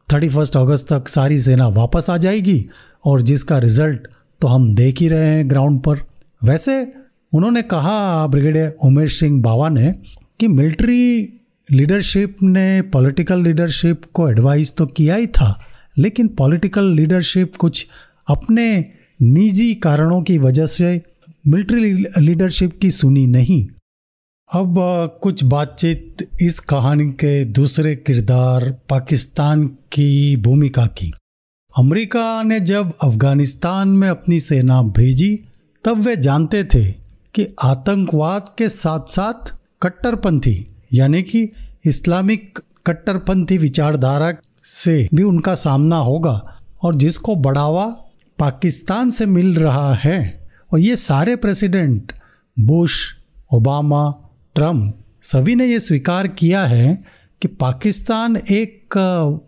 थर्टी 0.10 0.30
फ़र्स्ट 0.30 0.58
अगस्त 0.58 0.88
तक 0.94 1.08
सारी 1.08 1.40
सेना 1.40 1.68
वापस 1.68 2.10
आ 2.10 2.18
जाएगी 2.18 2.66
और 3.06 3.22
जिसका 3.22 3.58
रिज़ल्ट 3.58 4.08
तो 4.42 4.48
हम 4.48 4.74
देख 4.76 5.00
ही 5.00 5.08
रहे 5.08 5.28
हैं 5.28 5.50
ग्राउंड 5.50 5.80
पर। 5.82 6.00
वैसे 6.42 6.82
उन्होंने 7.34 7.62
कहा 7.62 8.28
ब्रिगेडियर 8.28 8.76
उमेश 8.84 9.20
सिंह 9.20 9.42
बावा 9.42 9.70
ने 9.70 9.92
कि 10.40 10.48
मिलिट्री 10.48 11.40
लीडरशिप 11.70 12.44
ने 12.44 12.82
पॉलिटिकल 12.94 13.42
लीडरशिप 13.42 14.02
को 14.14 14.30
एडवाइस 14.30 14.76
तो 14.76 14.86
किया 14.88 15.16
ही 15.16 15.28
था, 15.28 15.60
लेकिन 15.98 16.28
पॉलिटिकल 16.28 16.92
लीडरशिप 16.94 17.56
कुछ 17.56 17.86
अपने 18.28 18.68
निजी 19.22 19.74
कारणों 19.76 20.22
की 20.22 20.38
वजह 20.38 20.66
से 20.68 21.02
मिलिट्री 21.48 21.94
लीडरशिप 22.20 22.78
की 22.82 22.92
सुनी 22.92 23.26
नहीं। 23.28 23.66
अब 24.54 24.76
कुछ 25.24 25.44
बातचीत 25.44 26.18
इस 26.42 26.60
कहानी 26.60 27.06
के 27.06 27.46
दूसरे 27.46 27.96
किरदार 27.96 28.78
पाकिस्तान 28.90 29.68
की 29.68 30.36
भूमिका 30.36 30.86
की। 30.86 31.14
अमेरिका 31.78 32.44
ने 32.44 32.60
जब 32.60 32.94
अफ़गानिस्तान 33.02 33.88
में 33.88 34.10
अपनी 34.10 34.40
सेना 34.40 34.82
भेजी, 34.82 35.40
तब 35.86 35.98
वे 35.98 36.16
जानते 36.16 36.64
थे 36.64 36.92
कि 37.34 37.56
आतंकवाद 37.62 38.52
के 38.58 38.70
साथ 38.70 39.00
साथ 39.00 39.56
कट्टरपंथी, 39.82 40.76
यानी 40.94 41.24
कि 41.24 41.52
इस्लामिक 41.86 42.60
कट्टरपंथी 42.88 43.58
विचारधारा 43.58 44.34
से 44.64 45.10
भी 45.14 45.24
उनका 45.24 45.56
सामना 45.56 45.98
होगा 45.98 46.56
और 46.84 46.96
जिसको 46.96 47.36
बढ़ावा 47.36 47.86
पाकिस्तान 48.40 49.12
से 49.12 49.26
मिल 49.26 49.56
रहा 49.56 49.94
है। 49.94 50.50
और 50.74 50.80
ये 50.80 50.96
सारे 50.96 51.36
प्रेसिडेंट, 51.36 52.14
बुश, 52.60 53.16
ओबामा 53.54 54.22
ट्रंप 54.56 55.00
सभी 55.22 55.56
ने 55.56 55.68
ये 55.68 55.80
स्वीकार 55.80 56.28
किया 56.28 56.66
है 56.66 57.04
कि 57.42 57.48
पाकिस्तान 57.48 58.38
एक 58.38 58.94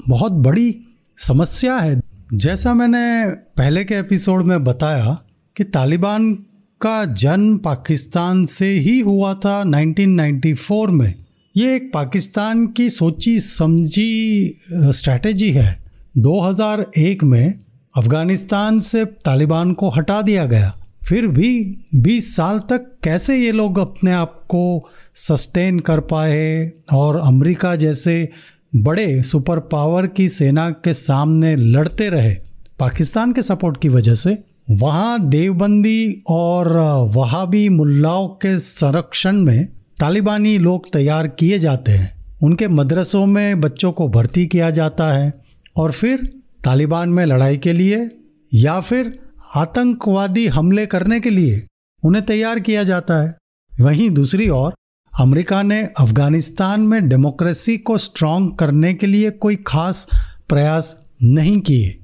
बहुत 0.10 0.32
बड़ी 0.32 0.80
समस्या 1.18 1.78
है। 1.78 2.02
जैसा 2.34 2.74
मैंने 2.74 3.36
पहले 3.58 3.84
के 3.86 3.96
एपिसोड 3.96 4.46
में 4.46 4.64
बताया 4.64 5.22
कि 5.58 5.64
तालिबान 5.64 6.34
का 6.82 7.06
जन्म 7.06 7.58
पाकिस्तान 7.58 8.46
से 8.46 8.70
ही 8.70 9.00
हुआ 9.00 9.34
था 9.34 9.64
1994 9.64 10.90
में। 10.90 11.14
ये 11.58 11.76
एक 11.76 11.92
पाकिस्तान 11.94 12.68
की 12.68 12.90
सोची 12.90 13.40
समझी 13.40 14.54
स्ट्रैटेजी 14.74 15.52
है। 15.52 15.84
2001 16.18 17.24
में 17.24 17.60
अफ़गानिस्तान 17.98 18.80
से 18.80 19.06
तालिबान 19.06 19.74
को 19.74 19.90
हटा 19.90 20.22
दिया 20.22 20.46
गया। 20.46 20.77
फिर 21.08 21.28
भी 21.28 21.78
20 21.96 22.36
साल 22.36 22.60
तक 22.60 22.92
कैसे 23.04 23.38
ये 23.38 23.52
लोग 23.52 23.80
अपने 23.80 24.12
आप 24.12 24.44
को 24.44 24.90
सस्टेन 25.16 25.80
कर 25.80 26.00
पाए 26.00 26.72
और 26.94 27.16
अमेरिका 27.16 27.76
जैसे 27.76 28.30
बड़े 28.76 29.24
सुपर 29.24 29.60
पावर 29.60 30.08
की 30.08 30.30
सेना 30.30 30.70
के 30.70 30.94
सामने 30.94 31.56
लड़ते 31.56 32.10
रहे? 32.10 32.36
पाकिस्तान 32.80 33.34
के 33.34 33.42
सपोर्ट 33.42 33.82
की 33.82 33.90
वजह 33.90 34.16
से। 34.16 34.38
वहाँ 34.72 35.30
देवबंदी 35.30 36.24
और 36.28 36.68
वहाबी 37.16 37.70
मुल्लाओं 37.70 38.28
के 38.28 38.60
संरक्षण 38.60 39.36
में 39.36 39.68
तालिबानी 40.00 40.58
लोग 40.58 40.92
तैयार 40.94 41.28
किए 41.28 41.60
जाते 41.60 41.92
हैं। 41.92 42.26
उनके 42.44 42.68
मदरसों 42.68 43.26
में 43.26 43.62
बच्चों 43.62 43.92
को 43.92 44.08
भर्ती 44.08 44.46
किया 44.46 44.70
जाता 44.70 45.14
है 45.14 45.34
और 45.76 45.92
फिर 45.92 46.34
तालिबान 46.64 47.10
में 47.10 47.26
लड़ाई 47.26 47.58
के 47.58 47.74
लिए 47.74 48.10
या 48.54 48.80
फिर 48.80 49.27
आतंकवादी 49.58 50.48
हमले 50.48 50.86
करने 50.86 51.20
के 51.20 51.30
लिए 51.30 51.68
उन्हें 52.04 52.26
तैयार 52.26 52.60
किया 52.60 52.84
जाता 52.84 53.24
है। 53.24 53.38
वहीं 53.82 54.10
दूसरी 54.10 54.50
ओर, 54.50 54.74
अमेरिका 55.20 55.62
ने 55.62 55.84
अफ़गानिस्तान 55.84 56.82
में 56.82 57.10
डेमोक्रेसी 57.10 57.78
को 57.78 57.98
स्ट्रांग 57.98 58.52
करने 58.52 58.94
के 58.94 59.08
लिए 59.08 59.32
कोई 59.32 59.56
खास 59.56 60.08
प्रयास 60.50 61.04
नहीं 61.24 61.60
किए। 61.60 62.00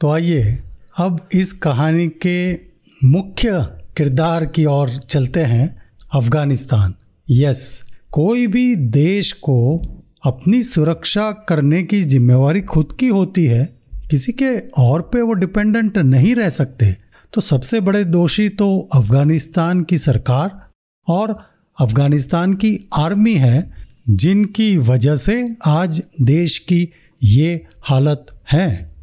तो 0.00 0.10
आइए 0.10 0.62
अब 0.98 1.28
इस 1.32 1.52
कहानी 1.52 2.08
के 2.08 2.54
मुख्य 3.04 3.50
किरदार 3.96 4.46
की 4.46 4.64
ओर 4.64 4.90
चलते 4.90 5.40
हैं 5.40 5.82
अफ़गानिस्तान। 6.14 6.94
यस, 7.30 7.82
कोई 8.12 8.46
भी 8.46 8.76
देश 8.76 9.32
को 9.32 9.82
अपनी 10.24 10.62
सुरक्षा 10.62 11.32
करने 11.32 11.82
की 11.82 12.04
जिम्मेवारी 12.04 12.60
खुद 12.60 12.96
की 13.00 13.08
होती 13.08 13.44
है 13.44 13.73
किसी 14.14 14.32
के 14.32 14.58
और 14.78 15.02
पे 15.02 15.20
वो 15.20 15.32
डिपेंडेंट 15.32 15.96
नहीं 15.98 16.34
रह 16.34 16.48
सकते 16.48 16.96
तो 17.32 17.40
सबसे 17.40 17.80
बड़े 17.80 18.04
दोषी 18.04 18.48
तो 18.48 18.66
अफ़गानिस्तान 18.94 19.82
की 19.82 19.98
सरकार 19.98 20.50
और 21.08 21.34
अफ़गानिस्तान 21.78 22.54
की 22.54 22.88
आर्मी 22.92 23.34
है, 23.34 23.70
जिनकी 24.08 24.76
वजह 24.78 25.16
से 25.16 25.56
आज 25.66 26.02
देश 26.22 26.58
की 26.58 26.88
ये 27.22 27.66
हालत 27.82 28.26
है। 28.52 28.94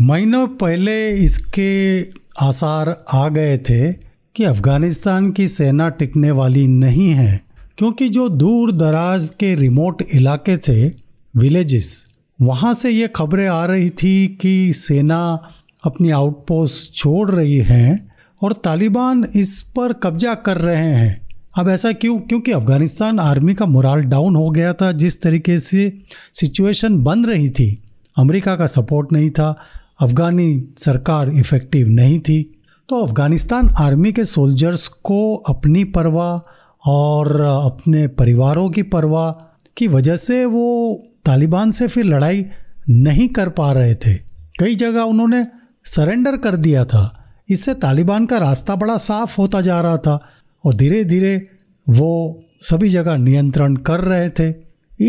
महीनों 0.00 0.46
पहले 0.48 1.10
इसके 1.10 2.02
आसार 2.40 3.04
आ 3.12 3.28
गए 3.28 3.58
थे 3.58 3.92
कि 3.92 4.44
अफ़गानिस्तान 4.44 5.30
की 5.32 5.48
सेना 5.48 5.88
टिकने 5.88 6.30
वाली 6.30 6.66
नहीं 6.66 7.10
है, 7.10 7.40
क्योंकि 7.78 8.08
जो 8.08 8.28
दूर 8.28 8.72
दराज 8.72 9.30
के 9.30 9.54
रिमोट 9.54 10.02
इलाके 10.02 10.56
थे 10.58 10.88
विलेजेस 11.34 12.11
वहाँ 12.42 12.74
से 12.74 12.90
ये 12.90 13.08
खबरें 13.08 13.48
आ 13.48 13.66
रही 13.66 13.90
थी 13.90 14.38
कि 14.40 14.72
सेना 14.72 15.48
अपनी 15.84 16.10
आउटपोस्ट 16.10 16.94
छोड़ 16.94 17.30
रही 17.30 17.58
हैं 17.58 18.14
और 18.42 18.52
तालिबान 18.52 19.26
इस 19.36 19.62
पर 19.62 19.92
कब्जा 19.92 20.34
कर 20.34 20.56
रहे 20.56 20.94
हैं। 20.94 21.28
अब 21.58 21.68
ऐसा 21.68 21.92
क्यों? 21.92 22.18
क्योंकि 22.18 22.52
अफ़गानिस्तान 22.52 23.18
आर्मी 23.18 23.54
का 23.54 23.66
मोराल 23.66 24.00
डाउन 24.00 24.36
हो 24.36 24.50
गया 24.50 24.72
था, 24.72 24.92
जिस 24.92 25.22
तरीके 25.22 25.58
से 25.58 25.98
सिचुएशन 26.34 26.98
बन 26.98 27.24
रही 27.24 27.50
थी। 27.50 27.82
अमेरिका 28.18 28.56
का 28.56 28.66
सपोर्ट 28.66 29.12
नहीं 29.12 29.30
था, 29.30 29.56
अफ़गानी 30.00 30.64
सरकार 30.78 31.30
इफ़ेक्टिव 31.30 31.88
नहीं 31.88 32.20
थी। 32.20 32.60
तो 32.88 33.02
अफ़गानिस्तान 33.02 33.70
आर्मी 33.78 34.12
के 34.12 34.24
सोल्जर्स 34.24 34.88
को 34.88 35.34
अपनी 35.34 35.84
परवाह 35.84 36.50
और 36.90 37.40
अपने 37.40 38.06
परिवारों 38.06 38.70
की 38.70 38.82
परवाह 38.82 39.32
की 39.76 39.88
वजह 39.88 40.16
से 40.16 40.44
वो 40.44 41.02
तालिबान 41.24 41.70
से 41.70 41.88
फिर 41.88 42.04
लड़ाई 42.04 42.44
नहीं 42.90 43.28
कर 43.28 43.48
पा 43.48 43.72
रहे 43.72 43.94
थे। 43.94 44.14
कई 44.60 44.74
जगह 44.74 45.02
उन्होंने 45.02 45.46
सरेंडर 45.84 46.36
कर 46.36 46.56
दिया 46.56 46.84
था। 46.84 47.24
इससे 47.48 47.74
तालिबान 47.74 48.26
का 48.26 48.38
रास्ता 48.38 48.76
बड़ा 48.76 48.96
साफ़ 48.98 49.40
होता 49.40 49.60
जा 49.60 49.80
रहा 49.80 49.96
था 49.96 50.28
और 50.64 50.74
धीरे 50.74 51.04
धीरे 51.04 51.48
वो 51.90 52.44
सभी 52.60 52.88
जगह 52.88 53.16
नियंत्रण 53.16 53.76
कर 53.76 54.00
रहे 54.00 54.28
थे। 54.30 54.54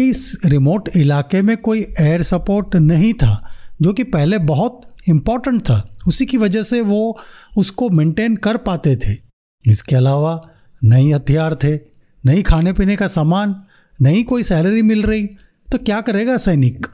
इस 0.09 0.41
रिमोट 0.45 0.89
इलाके 0.95 1.41
में 1.41 1.57
कोई 1.57 1.87
एयर 1.99 2.21
सपोर्ट 2.21 2.75
नहीं 2.75 3.13
था, 3.13 3.53
जो 3.81 3.93
कि 3.93 4.03
पहले 4.03 4.37
बहुत 4.37 4.81
इंपॉर्टेंट 5.09 5.61
था। 5.61 5.95
उसी 6.07 6.25
की 6.25 6.37
वजह 6.37 6.63
से 6.63 6.81
वो 6.81 7.19
उसको 7.57 7.89
मेंटेन 7.89 8.35
कर 8.35 8.57
पाते 8.57 8.95
थे। 8.95 9.15
इसके 9.65 9.95
अलावा 9.95 10.41
नई 10.83 11.11
हथियार 11.11 11.55
थे, 11.55 11.75
नई 12.25 12.41
खाने 12.41 12.73
पीने 12.73 12.95
का 12.95 13.07
सामान 13.07 13.55
नहीं 14.01 14.23
कोई 14.23 14.43
सैलरी 14.43 14.81
मिल 14.81 15.03
रही 15.03 15.29
तो 15.73 15.77
क्या 15.77 16.01
करेगा 16.01 16.37
सैनिक? 16.37 16.87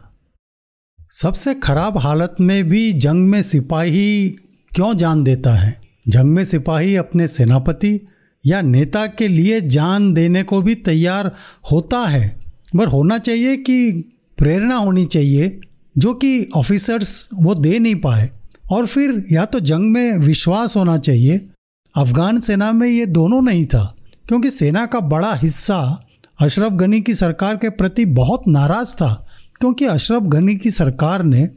सबसे 1.11 1.53
खराब 1.53 1.97
हालत 1.97 2.35
में 2.41 2.63
भी 2.63 2.93
जंग 2.93 3.29
में 3.29 3.41
सिपाही 3.41 4.29
क्यों 4.75 4.97
जान 4.97 5.23
देता 5.23 5.53
है? 5.53 5.81
जंग 6.07 6.23
में 6.23 6.45
सिपाही 6.45 6.95
अपने 6.95 7.27
सेनापति 7.27 8.07
या 8.45 8.61
नेता 8.61 9.07
के 9.07 9.27
लिए 9.27 9.61
जान 9.61 10.13
देने 10.13 10.43
को 10.43 10.61
भी 10.61 10.75
तैयार 10.75 11.35
होता 11.71 11.99
है। 11.99 12.39
पर 12.77 12.87
होना 12.87 13.17
चाहिए 13.17 13.57
कि 13.57 13.91
प्रेरणा 14.37 14.75
होनी 14.75 15.05
चाहिए, 15.05 15.59
जो 15.97 16.13
कि 16.13 16.49
ऑफिसर्स 16.55 17.29
वो 17.33 17.55
दे 17.55 17.79
नहीं 17.79 17.95
पाए। 17.95 18.29
और 18.71 18.85
फिर 18.85 19.25
या 19.31 19.45
तो 19.45 19.59
जंग 19.59 19.91
में 19.91 20.17
विश्वास 20.17 20.75
होना 20.75 20.97
चाहिए। 20.97 21.45
अफगान 21.97 22.39
सेना 22.39 22.71
में 22.71 22.87
ये 22.87 23.05
दोनों 23.05 23.41
नहीं 23.41 23.65
था, 23.65 23.95
क्योंकि 24.27 24.51
सेना 24.51 24.85
का 24.85 24.99
बड़ा 24.99 25.33
हिस्सा 25.33 26.05
अशरफ 26.39 26.71
गनी 26.71 26.99
की 27.02 27.13
सरकार 27.13 27.56
के 27.56 27.69
प्रति 27.69 28.06
बहुत 28.08 28.47
नाराज़ 28.47 28.93
था, 28.95 29.25
क्योंकि 29.60 29.86
अशरफ 29.86 30.23
गनी 30.23 30.56
की 30.56 30.69
सरकार 30.69 31.23
ने 31.23 31.47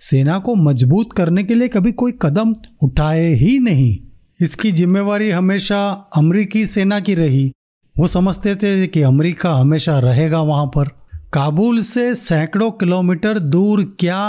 सेना 0.00 0.38
को 0.38 0.54
मज़बूत 0.54 1.12
करने 1.12 1.42
के 1.42 1.54
लिए 1.54 1.68
कभी 1.68 1.92
कोई 1.92 2.12
कदम 2.22 2.54
उठाए 2.82 3.26
ही 3.34 3.58
नहीं। 3.58 3.96
इसकी 4.40 4.70
जिम्मेवारी 4.72 5.30
हमेशा 5.30 5.80
अमरीकी 6.16 6.64
सेना 6.66 6.98
की 7.00 7.14
रही। 7.14 7.50
वो 7.96 8.06
समझते 8.06 8.54
थे 8.56 8.86
कि 8.86 9.02
अमेरिका 9.02 9.54
हमेशा 9.54 9.98
रहेगा 9.98 10.42
वहाँ 10.42 10.66
पर। 10.66 10.88
काबुल 11.32 11.80
से 11.82 12.14
सैकड़ों 12.14 12.70
किलोमीटर 12.70 13.38
दूर 13.38 13.82
क्या 14.00 14.20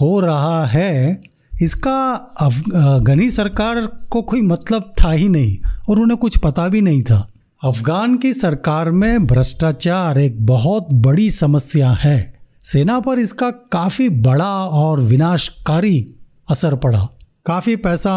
हो 0.00 0.18
रहा 0.20 0.64
है, 0.66 1.20
इसका 1.62 3.00
गनी 3.04 3.30
सरकार 3.30 3.86
को 4.10 4.22
कोई 4.22 4.40
मतलब 4.42 4.92
था 5.02 5.10
ही 5.12 5.28
नहीं, 5.28 5.56
और 5.88 6.00
उन्हें 6.00 6.18
कुछ 6.18 6.38
पता 6.38 6.68
भी 6.68 6.80
नहीं 6.80 7.02
था। 7.02 7.26
अफगान 7.62 8.14
की 8.16 8.32
सरकार 8.32 8.90
में 8.90 9.26
भ्रष्टाचार 9.26 10.18
एक 10.18 10.36
बहुत 10.46 10.86
बड़ी 10.92 11.30
समस्या 11.30 11.90
है। 11.92 12.32
सेना 12.64 12.98
पर 13.00 13.18
इसका 13.18 13.50
काफ़ी 13.72 14.08
बड़ा 14.08 14.52
और 14.66 15.00
विनाशकारी 15.00 16.06
असर 16.48 16.74
पड़ा। 16.74 17.08
काफ़ी 17.46 17.74
पैसा 17.76 18.14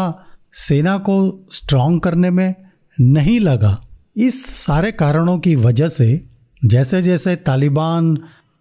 सेना 0.58 0.96
को 0.98 1.46
स्ट्रांग 1.52 2.00
करने 2.00 2.30
में 2.30 2.54
नहीं 2.98 3.38
लगा। 3.40 3.78
इस 4.16 4.44
सारे 4.46 4.92
कारणों 4.92 5.38
की 5.38 5.54
वजह 5.56 5.88
से 5.88 6.20
जैसे 6.62 7.02
जैसे 7.02 7.36
तालिबान 7.36 8.14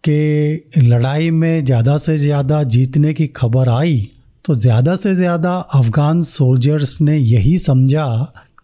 के 0.04 0.56
लड़ाई 0.80 1.30
में 1.32 1.64
ज़्यादा 1.66 1.98
से 1.98 2.18
ज़्यादा 2.18 2.64
जीतने 2.66 3.14
की 3.14 3.28
खबर 3.28 3.70
आई 3.70 4.10
तो 4.46 4.56
ज़्यादा 4.56 4.96
से 4.96 5.16
ज़्यादा 5.16 5.56
अफ़गान 5.74 6.22
सोल्जर्स 6.22 7.00
ने 7.02 7.18
यही 7.18 7.58
समझा 7.60 8.08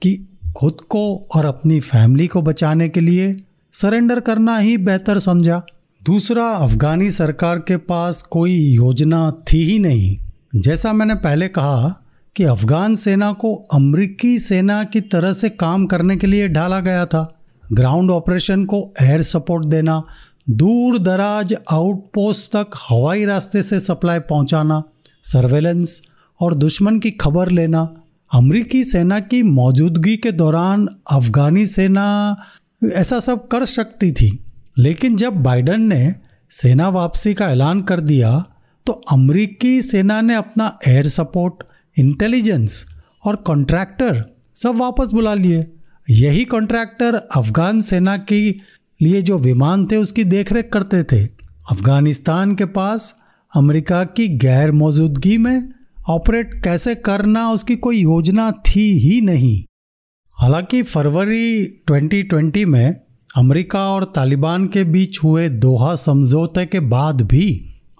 कि 0.01 0.17
खुद 0.59 0.77
को 0.89 1.27
और 1.35 1.45
अपनी 1.45 1.79
फैमिली 1.79 2.27
को 2.27 2.41
बचाने 2.41 2.89
के 2.89 2.99
लिए 2.99 3.35
सरेंडर 3.73 4.19
करना 4.19 4.57
ही 4.57 4.77
बेहतर 4.77 5.19
समझा। 5.19 5.63
दूसरा, 6.05 6.45
अफगानी 6.45 7.11
सरकार 7.11 7.59
के 7.59 7.77
पास 7.77 8.21
कोई 8.21 8.51
योजना 8.51 9.31
थी 9.31 9.63
ही 9.63 9.79
नहीं। 9.79 10.17
जैसा 10.55 10.93
मैंने 10.93 11.15
पहले 11.15 11.47
कहा 11.47 12.01
कि 12.35 12.43
अफगान 12.43 12.95
सेना 12.95 13.31
को 13.31 13.55
अमरीकी 13.55 14.39
सेना 14.39 14.83
की 14.83 15.01
तरह 15.01 15.33
से 15.33 15.49
काम 15.49 15.85
करने 15.85 16.17
के 16.17 16.27
लिए 16.27 16.47
ढाला 16.47 16.79
गया 16.79 17.05
था। 17.05 17.39
ग्राउंड 17.73 18.11
ऑपरेशन 18.11 18.65
को 18.65 18.93
एयर 19.01 19.21
सपोर्ट 19.21 19.65
देना, 19.65 20.03
दूर 20.49 20.97
दराज 20.97 21.55
आउटपोस्ट 21.71 22.51
तक 22.51 22.67
हवाई 22.89 23.25
रास्ते 23.25 23.63
से 23.63 23.79
सप्लाई 23.79 24.19
पहुंचाना, 24.19 24.83
सर्वेलेंस 25.23 26.01
और 26.41 26.53
दुश्मन 26.53 26.99
की 26.99 27.11
खबर 27.11 27.49
लेना 27.49 28.03
अमरीकी 28.31 28.83
सेना 28.83 29.19
की 29.19 29.41
मौजूदगी 29.43 30.15
के 30.17 30.31
दौरान 30.31 30.87
अफगानी 31.11 31.65
सेना 31.65 32.05
ऐसा 32.83 33.19
सब 33.19 33.47
कर 33.47 33.65
सकती 33.65 34.11
थी। 34.11 34.29
लेकिन 34.77 35.15
जब 35.15 35.33
बाइडन 35.33 35.81
ने 35.81 36.15
सेना 36.51 36.89
वापसी 36.89 37.33
का 37.33 37.49
ऐलान 37.49 37.81
कर 37.81 37.99
दिया 37.99 38.45
तो 38.85 38.93
अमरीकी 39.11 39.81
सेना 39.81 40.19
ने 40.21 40.35
अपना 40.35 40.79
एयर 40.87 41.07
सपोर्ट 41.07 41.63
इंटेलिजेंस 41.97 42.85
और 43.23 43.35
कॉन्ट्रैक्टर 43.35 44.23
सब 44.55 44.75
वापस 44.75 45.11
बुला 45.11 45.33
लिए। 45.33 45.65
यही 46.09 46.45
कॉन्ट्रैक्टर 46.45 47.15
अफगान 47.15 47.81
सेना 47.81 48.17
की 48.17 48.61
लिए 49.01 49.21
जो 49.21 49.37
विमान 49.37 49.85
थे, 49.85 49.97
उसकी 49.97 50.23
देखरेख 50.23 50.69
करते 50.73 51.03
थे। 51.03 51.23
अफ़गानिस्तान 51.71 52.55
के 52.55 52.65
पास 52.65 53.13
अमेरिका 53.55 54.03
की 54.03 54.27
गैर 54.37 54.71
मौजूदगी 54.71 55.37
में 55.37 55.69
ऑपरेट 56.09 56.53
कैसे 56.63 56.95
करना 56.95 57.49
उसकी 57.51 57.75
कोई 57.75 57.97
योजना 57.97 58.51
थी 58.51 58.89
ही 58.99 59.19
नहीं। 59.21 59.63
हालाँकि 60.37 60.81
फरवरी 60.83 61.65
2020 61.91 62.65
में 62.65 62.95
अमेरिका 63.35 63.79
और 63.89 64.03
तालिबान 64.05 64.67
के 64.67 64.83
बीच 64.83 65.19
हुए 65.23 65.49
दोहा 65.49 65.95
समझौते 65.95 66.65
के 66.65 66.79
बाद 66.79 67.21
भी 67.21 67.45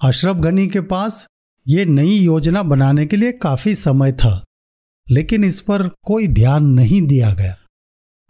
अशरफ 0.02 0.36
गनी 0.36 0.67
के 0.67 0.82
पास 0.82 1.26
ये 1.65 1.86
नई 1.86 2.12
योजना 2.12 2.63
बनाने 2.63 3.06
के 3.06 3.17
लिए 3.17 3.32
काफ़ी 3.32 3.76
समय 3.76 4.12
था, 4.12 4.43
लेकिन 5.08 5.43
इस 5.43 5.60
पर 5.62 5.88
कोई 6.04 6.28
ध्यान 6.28 6.65
नहीं 6.65 7.02
दिया 7.02 7.34
गया। 7.34 7.56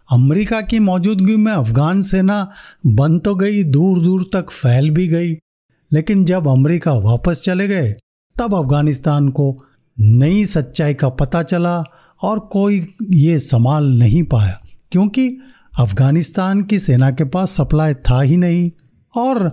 अमेरिका 0.10 0.62
की 0.62 0.80
मौजूदगी 0.80 1.36
में 1.36 1.52
अफगान 1.52 2.02
सेना 2.02 2.52
बन 2.86 3.18
तो 3.20 3.36
गई 3.36 3.64
दूर 3.64 4.02
दूर 4.02 4.30
तक 4.34 4.52
फैल 4.52 4.90
भी 4.90 5.08
गई, 5.08 5.34
लेकिन 5.92 6.26
जब 6.26 6.48
अमेरिका 6.48 6.94
वापस 6.94 7.42
चले 7.42 7.68
गए, 7.68 7.94
तब 8.36 8.54
अफ़गानिस्तान 8.56 9.30
को 9.30 9.52
नई 10.00 10.44
सच्चाई 10.46 10.94
का 10.94 11.10
पता 11.10 11.42
चला 11.44 11.84
और 12.22 12.40
कोई 12.52 12.88
ये 13.12 13.40
संभाल 13.40 13.88
नहीं 14.00 14.24
पाया, 14.24 14.58
क्योंकि 14.92 15.28
अफ़गानिस्तान 15.80 16.62
की 16.62 16.80
सेना 16.80 17.10
के 17.12 17.24
पास 17.24 17.52
सप्लाई 17.52 17.94
था 17.94 18.22
ही 18.22 18.38
नहीं 18.38 18.70
और 19.14 19.44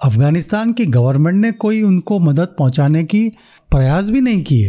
अफ़गानिस्तान 0.00 0.72
की 0.72 0.86
गवर्नमेंट 0.86 1.38
ने 1.38 1.52
कोई 1.52 1.82
उनको 1.82 2.18
मदद 2.18 2.54
पहुँचाने 2.58 3.04
की 3.04 3.28
प्रयास 3.70 4.10
भी 4.10 4.20
नहीं 4.20 4.42
किए। 4.42 4.68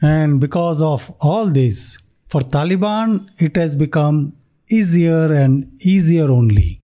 And 0.00 0.40
because 0.40 0.82
of 0.82 1.10
all 1.24 1.50
this 1.52 1.96
for 2.32 2.42
Taliban 2.42 3.20
it 3.42 3.58
has 3.58 3.76
become 3.78 4.30
easier 4.68 5.32
and 5.32 5.64
easier 5.86 6.28
only 6.28 6.78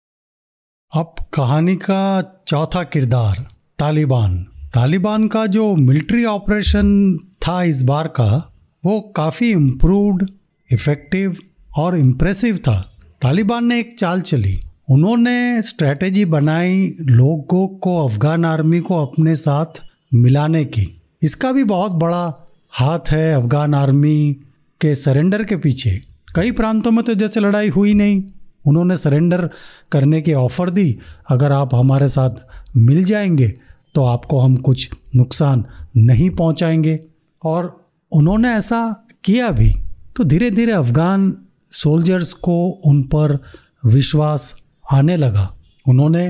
अब 0.92 1.14
कहानी 1.34 1.76
का 1.76 2.22
चौथा 2.48 2.82
किरदार, 2.82 3.46
तालिबान। 3.78 4.42
तालिबान 4.74 5.26
का 5.28 5.46
जो 5.46 5.74
मिलिट्री 5.76 6.24
ऑपरेशन 6.24 7.18
था 7.48 7.62
इस 7.62 7.82
बार 7.82 8.08
का, 8.08 8.52
वो 8.84 9.00
काफ़ी 9.00 9.50
इम्प्रूव्ड 9.50 10.30
इफ़ेक्टिव 10.72 11.36
और 11.76 11.98
इम्प्रेसिव 11.98 12.56
था। 12.56 12.96
तालिबान 13.22 13.64
ने 13.64 13.80
एक 13.80 13.96
चाल 13.98 14.20
चली। 14.20 14.60
उन्होंने 14.90 15.62
स्ट्रेटेजी 15.62 16.24
बनाई 16.24 16.94
लोगों 17.00 17.68
को, 17.68 18.06
अफगान 18.06 18.44
आर्मी 18.44 18.80
को 18.80 18.96
अपने 18.96 19.36
साथ 19.36 19.66
मिलाने 20.14 20.64
की। 20.64 21.02
इसका 21.22 21.52
भी 21.52 21.64
बहुत 21.64 21.92
बड़ा 21.92 22.48
हाथ 22.70 22.98
है 23.10 23.34
अफगान 23.34 23.74
आर्मी 23.74 24.36
के 24.80 24.94
सरेंडर 24.94 25.44
के 25.44 25.56
पीछे। 25.56 26.00
कई 26.36 26.50
प्रांतों 26.50 26.90
में 26.90 27.04
तो 27.04 27.14
जैसे 27.14 27.40
लड़ाई 27.40 27.68
हुई 27.68 27.94
नहीं। 27.94 28.22
उन्होंने 28.66 28.96
सरेंडर 28.96 29.50
करने 29.92 30.22
की 30.22 30.32
ऑफ़र 30.32 30.70
दी। 30.70 30.98
अगर 31.28 31.52
आप 31.52 31.74
हमारे 31.74 32.08
साथ 32.08 32.30
मिल 32.76 33.04
जाएँगे 33.04 33.54
तो 33.94 34.04
आपको 34.04 34.40
हम 34.40 34.56
कुछ 34.56 34.90
नुकसान 35.16 35.64
नहीं 35.96 36.30
पहुंचाएँगे। 36.30 37.00
और 37.46 37.86
उन्होंने 38.12 38.48
ऐसा 38.48 39.06
किया 39.24 39.50
भी 39.50 39.72
तो 40.16 40.24
धीरे 40.24 40.50
धीरे 40.50 40.72
अफगान 40.72 41.36
सोल्जर्स 41.72 42.32
को 42.32 42.56
उन 42.84 43.02
पर 43.02 43.38
विश्वास 43.84 44.54
आने 44.92 45.16
लगा। 45.16 45.54
उन्होंने 45.88 46.26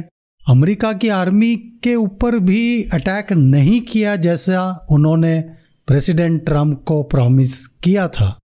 अमेरिका 0.48 0.92
की 0.92 1.09
आर्मी 1.09 1.55
के 1.57 1.94
ऊपर 1.94 2.38
भी 2.38 2.83
अटैक 2.83 3.33
नहीं 3.33 3.81
किया 3.81 4.16
जैसा 4.16 4.87
उन्होंने 4.90 5.38
प्रेसिडेंट 5.87 6.44
ट्रंप 6.44 6.83
को 6.85 7.02
प्रॉमिस 7.02 7.66
किया 7.66 8.09
था। 8.09 8.38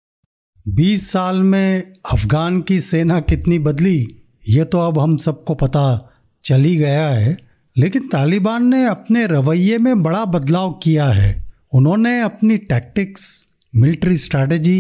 20 0.69 1.11
साल 1.11 1.43
में 1.43 1.93
अफगान 2.13 2.61
की 2.61 2.81
सेना 2.81 3.21
कितनी 3.21 3.59
बदली, 3.59 4.17
ये 4.49 4.65
तो 4.65 4.79
अब 4.79 4.99
हम 4.99 5.17
सबको 5.17 5.55
पता 5.55 6.11
चली 6.43 6.77
गया 6.77 7.09
है, 7.09 7.37
लेकिन 7.77 8.09
तालिबान 8.09 8.67
ने 8.67 8.87
अपने 8.87 9.27
रवैये 9.27 9.79
में 9.79 10.03
बड़ा 10.03 10.25
बदलाव 10.25 10.73
किया 10.83 11.07
है। 11.07 11.50
उन्होंने 11.73 12.21
अपनी 12.21 12.57
टैक्टिक्स 12.57 13.47
मिलिट्री 13.77 14.17
स्ट्रैटेजी 14.17 14.79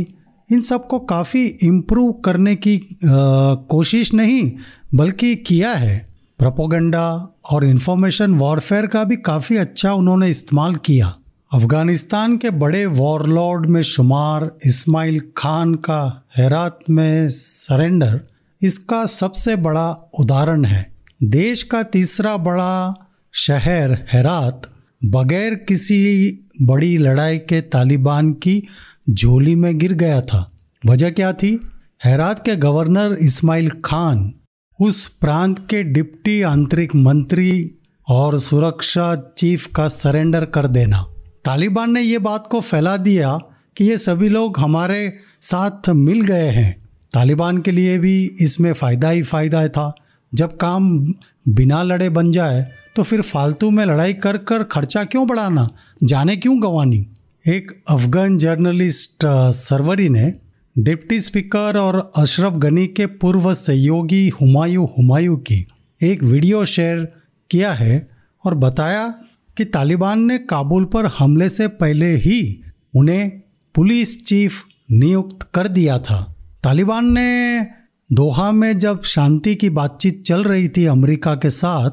इन 0.52 0.60
सबको 0.60 0.98
काफ़ी 0.98 1.44
इम्प्रूव 1.46 2.12
करने 2.12 2.54
की 2.56 2.76
आ, 2.76 3.54
कोशिश 3.54 4.14
नहीं 4.14 4.52
बल्कि 4.94 5.34
किया 5.36 5.72
है। 5.72 6.08
प्रोपोगंडा 6.38 7.34
और 7.50 7.64
इन्फॉर्मेशन 7.64 8.34
वॉरफेयर 8.34 8.86
का 8.86 9.04
भी 9.04 9.16
काफ़ी 9.16 9.56
अच्छा 9.56 9.92
उन्होंने 9.92 10.28
इस्तेमाल 10.30 10.74
किया। 10.74 11.14
अफ़गानिस्तान 11.52 12.36
के 12.36 12.50
बड़े 12.50 12.86
वॉरलॉर्ड 12.86 13.66
में 13.66 13.82
शुमार 13.82 14.50
इस्माइल 14.66 15.20
खान 15.36 15.74
का 15.74 16.26
हैरात 16.36 16.78
में 16.90 17.28
सरेंडर 17.28 18.20
इसका 18.62 19.06
सबसे 19.06 19.56
बड़ा 19.56 19.90
उदाहरण 20.18 20.64
है। 20.64 20.94
देश 21.22 21.62
का 21.62 21.82
तीसरा 21.82 22.36
बड़ा 22.36 22.94
शहर 23.32 23.92
हेरात 24.12 24.62
बगैर 25.04 25.54
किसी 25.54 26.38
बड़ी 26.62 26.96
लड़ाई 26.98 27.38
के 27.38 27.60
तालिबान 27.60 28.32
की 28.32 28.62
झोली 29.10 29.54
में 29.54 29.78
गिर 29.78 29.92
गया 29.92 30.20
था। 30.20 30.50
वजह 30.86 31.10
क्या 31.10 31.32
थी? 31.32 31.60
हैरात 32.04 32.44
के 32.44 32.56
गवर्नर 32.56 33.16
इस्माइल 33.20 33.70
खान, 33.84 34.32
उस 34.80 35.08
प्रांत 35.08 35.58
के 35.70 35.82
डिप्टी 35.82 36.42
आंतरिक 36.42 36.94
मंत्री 36.94 37.74
और 38.08 38.38
सुरक्षा 38.38 39.14
चीफ 39.38 39.66
का 39.66 39.88
सरेंडर 39.88 40.44
कर 40.44 40.66
देना। 40.66 41.02
तालिबान 41.44 41.92
ने 41.92 42.00
ये 42.00 42.18
बात 42.18 42.46
को 42.46 42.60
फैला 42.60 42.96
दिया 42.96 43.38
कि 43.76 43.84
ये 43.84 43.98
सभी 43.98 44.28
लोग 44.28 44.58
हमारे 44.58 45.12
साथ 45.42 45.88
मिल 45.88 46.20
गए 46.20 46.48
हैं। 46.48 46.88
तालिबान 47.12 47.58
के 47.58 47.70
लिए 47.70 47.98
भी 47.98 48.30
इसमें 48.40 48.72
फ़ायदा 48.72 49.10
ही 49.10 49.22
फ़ायदा 49.22 49.68
था। 49.68 49.94
जब 50.34 50.56
काम 50.56 51.14
बिना 51.48 51.82
लड़े 51.82 52.08
बन 52.08 52.32
जाए 52.32 52.72
तो 52.96 53.02
फिर 53.02 53.22
फालतू 53.22 53.70
में 53.70 53.84
लड़ाई 53.84 54.12
कर 54.12 54.36
कर 54.36 54.62
खर्चा 54.62 55.04
क्यों 55.04 55.26
बढ़ाना? 55.26 55.68
जाने 56.04 56.36
क्यों 56.36 56.62
गंवानी? 56.62 57.06
एक 57.48 57.82
अफगान 57.88 58.38
जर्नलिस्ट 58.38 59.26
सरवरी 59.50 60.08
ने 60.08 60.32
डिप्टी 60.78 61.20
स्पीकर 61.20 61.76
और 61.76 62.12
अशरफ 62.16 62.52
गनी 62.52 62.86
के 62.86 63.06
पूर्व 63.06 63.54
सहयोगी 63.54 64.28
हुमायूं 64.28 64.86
हुमायूं 64.98 65.36
की 65.36 65.66
एक 66.02 66.22
वीडियो 66.22 66.64
शेयर 66.64 67.08
किया 67.50 67.72
है 67.72 68.08
और 68.44 68.54
बताया 68.54 69.08
कि 69.56 69.64
तालिबान 69.64 70.20
ने 70.20 70.38
काबुल 70.38 70.84
पर 70.84 71.06
हमले 71.06 71.48
से 71.48 71.68
पहले 71.68 72.16
ही 72.16 72.62
उन्हें 72.96 73.30
पुलिस 73.74 74.26
चीफ 74.26 74.52
नियुक्त 74.90 75.48
कर 75.54 75.68
दिया 75.68 75.98
था। 75.98 76.36
तालिबान 76.64 77.12
ने 77.12 77.66
दोहा 78.12 78.52
में 78.52 78.78
जब 78.78 79.02
शांति 79.02 79.54
की 79.54 79.70
बातचीत 79.70 80.22
चल 80.22 80.44
रही 80.44 80.68
थी 80.68 80.86
अमेरिका 80.86 81.34
के 81.34 81.50
साथ 81.50 81.90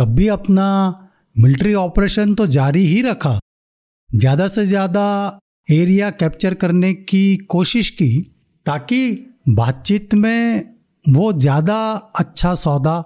तब 0.00 0.14
भी 0.14 0.26
अपना 0.28 0.66
मिलिट्री 1.36 1.72
ऑपरेशन 1.74 2.34
तो 2.34 2.46
जारी 2.48 2.84
ही 2.86 3.00
रखा। 3.02 3.38
ज़्यादा 4.10 4.46
से 4.48 4.66
ज़्यादा 4.66 5.06
एरिया 5.68 6.10
कैप्चर 6.10 6.54
करने 6.54 6.92
की 6.92 7.36
कोशिश 7.48 7.90
की 7.90 8.08
ताकि 8.66 9.00
बातचीत 9.48 10.14
में 10.14 10.62
वो 11.04 11.32
ज़्यादा 11.32 11.76
अच्छा 12.18 12.54
सौदा 12.54 13.00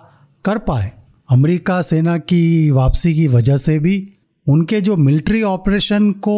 कर 0.44 0.58
पाए। 0.60 0.90
अमेरिका 1.28 1.80
सेना 1.82 2.16
की 2.18 2.70
वापसी 2.70 3.14
की 3.14 3.26
वजह 3.28 3.56
से 3.56 3.78
भी 3.78 3.96
उनके 4.46 4.80
जो 4.80 4.96
मिलिट्री 4.96 5.42
ऑपरेशन 5.42 6.10
को 6.20 6.36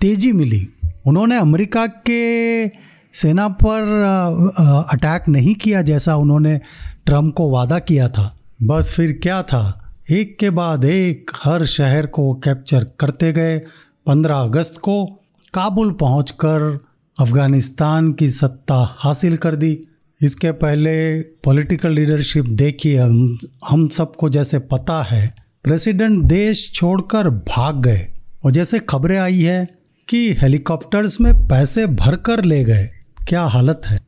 तेज़ी 0.00 0.32
मिली। 0.32 0.66
उन्होंने 1.06 1.36
अमेरिका 1.38 1.86
के 1.86 2.68
सेना 3.14 3.48
पर 3.62 4.84
अटैक 4.92 5.28
नहीं 5.28 5.54
किया 5.54 5.82
जैसा 5.82 6.16
उन्होंने 6.16 6.58
ट्रंप 7.06 7.34
को 7.34 7.50
वादा 7.50 7.78
किया 7.80 8.08
था। 8.08 8.30
बस 8.62 8.92
फिर 8.96 9.20
क्या 9.22 9.42
था? 9.42 9.94
एक 10.10 10.38
के 10.38 10.50
बाद 10.50 10.84
एक 10.84 11.30
हर 11.44 11.64
शहर 11.64 12.06
को 12.06 12.34
कैप्चर 12.34 12.84
करते 13.00 13.32
गए। 13.32 13.58
15 14.06 14.36
अगस्त 14.36 14.78
को 14.78 15.06
काबुल 15.54 15.92
पहुंचकर 15.92 16.78
अफ़गानिस्तान 17.20 18.12
की 18.12 18.30
सत्ता 18.30 18.96
हासिल 18.98 19.36
कर 19.36 19.54
दी। 19.54 19.84
इसके 20.22 20.52
पहले 20.52 21.20
पॉलिटिकल 21.20 21.90
लीडरशिप 21.90 22.44
देखिए, 22.44 22.98
हम 22.98 23.38
हम 23.68 23.88
सबको 23.88 24.28
जैसे 24.28 24.58
पता 24.58 25.02
है, 25.02 25.34
प्रेसिडेंट 25.64 26.24
देश 26.24 26.72
छोड़कर 26.72 27.30
भाग 27.30 27.82
गए। 27.82 28.08
और 28.44 28.50
जैसे 28.50 28.78
खबरें 28.78 29.18
आई 29.18 29.42
है 29.42 29.68
कि 30.08 30.32
हेलीकॉप्टर्स 30.32 31.20
में 31.20 31.48
पैसे 31.48 31.86
भरकर 31.86 32.44
ले 32.44 32.64
गए। 32.64 32.88
क्या 33.28 33.42
हालत 33.42 33.82
है? 33.86 34.00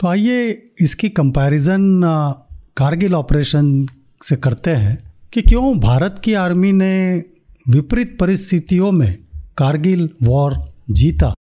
तो 0.00 0.08
आइए 0.08 0.70
इसकी 0.80 1.08
कंपैरिजन 1.08 2.02
कारगिल 2.78 3.14
ऑपरेशन 3.14 3.86
से 4.22 4.36
करते 4.36 4.70
हैं 4.70 4.98
कि 5.32 5.42
क्यों 5.42 5.78
भारत 5.78 6.20
की 6.24 6.34
आर्मी 6.34 6.72
ने 6.72 7.24
विपरीत 7.68 8.18
परिस्थितियों 8.18 8.92
में 8.92 9.18
कारगिल 9.58 10.10
वॉर 10.22 10.72
जीता। 10.90 11.34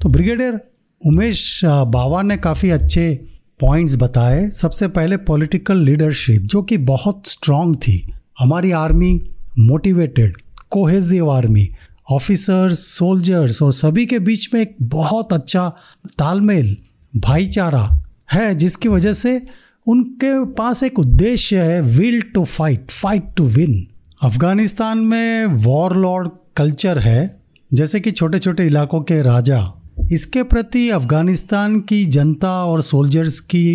तो 0.00 0.08
ब्रिगेडियर 0.08 0.60
उमेश 1.06 1.60
बावा 1.64 2.22
ने 2.22 2.36
काफ़ी 2.36 2.70
अच्छे 2.70 3.24
पॉइंट्स 3.60 3.96
बताए। 3.96 4.50
सबसे 4.50 4.88
पहले 4.88 5.16
पॉलिटिकल 5.16 5.76
लीडरशिप, 5.76 6.42
जो 6.42 6.62
कि 6.62 6.76
बहुत 6.76 7.22
स्ट्रांग 7.26 7.74
थी। 7.76 8.12
हमारी 8.38 8.70
army 8.70 9.30
motivated 9.58 10.36
cohesive 10.70 11.30
army, 11.30 11.68
officers, 12.10 12.78
soldiers 12.78 13.62
और 13.62 13.72
सभी 13.72 14.06
के 14.06 14.18
बीच 14.18 14.54
में 14.54 14.60
एक 14.60 14.76
बहुत 14.82 15.32
अच्छा 15.32 15.68
तालमेल, 16.18 16.76
भाईचारा 17.16 18.02
है, 18.32 18.54
जिसकी 18.54 18.88
वजह 18.88 19.12
से 19.12 19.42
उनके 19.86 20.32
पास 20.54 20.82
एक 20.82 20.98
उद्देश्य 20.98 21.62
है 21.62 21.80
will 21.82 22.20
to 22.34 22.44
fight 22.44 22.90
fight 22.90 23.24
to 23.36 23.44
win 23.46 23.86
Afghanistan 24.22 24.98
में 24.98 25.44
वॉर 25.64 25.96
लॉर्ड 25.96 26.30
कल्चर 26.56 26.98
है, 26.98 27.40
जैसे 27.70 28.00
कि 28.00 28.10
छोटे 28.10 28.38
छोटे 28.38 28.66
इलाकों 28.66 29.00
के 29.00 29.20
राजा। 29.22 29.60
इसके 30.12 30.42
प्रति 30.42 30.88
अफ़गानिस्तान 30.90 31.78
की 31.80 32.04
जनता 32.06 32.52
और 32.64 32.82
सोल्जर्स 32.82 33.40
की 33.40 33.66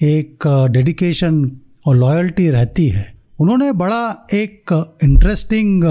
एक 0.00 0.46
डेडिकेशन 0.70 1.50
और 1.86 1.96
लॉयल्टी 1.96 2.48
रहती 2.50 2.88
है। 2.88 3.12
उन्होंने 3.40 3.72
बड़ा 3.72 4.26
एक 4.34 4.72
इंटरेस्टिंग 5.04 5.84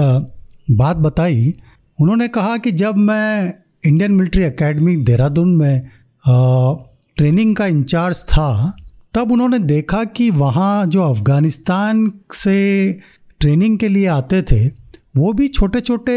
बात 0.70 0.96
बताई। 0.96 1.52
उन्होंने 1.98 2.28
कहा 2.28 2.56
कि 2.56 2.70
जब 2.72 2.96
मैं 2.98 3.54
इंडियन 3.86 4.12
मिलिट्री 4.12 4.42
एकेडमी 4.42 4.96
देहरादून 4.96 5.56
में 5.56 5.88
ट्रेनिंग 6.24 7.54
का 7.56 7.66
इंचार्ज 7.66 8.22
था 8.24 8.76
तब 9.14 9.32
उन्होंने 9.32 9.58
देखा 9.58 10.02
कि 10.04 10.30
वहाँ 10.30 10.86
जो 10.86 11.02
अफ़गानिस्तान 11.02 12.10
से 12.34 12.56
ट्रेनिंग 13.40 13.78
के 13.78 13.88
लिए 13.88 14.06
आते 14.06 14.42
थे, 14.42 14.66
वो 15.16 15.32
भी 15.32 15.48
छोटे 15.48 15.80
छोटे 15.80 16.16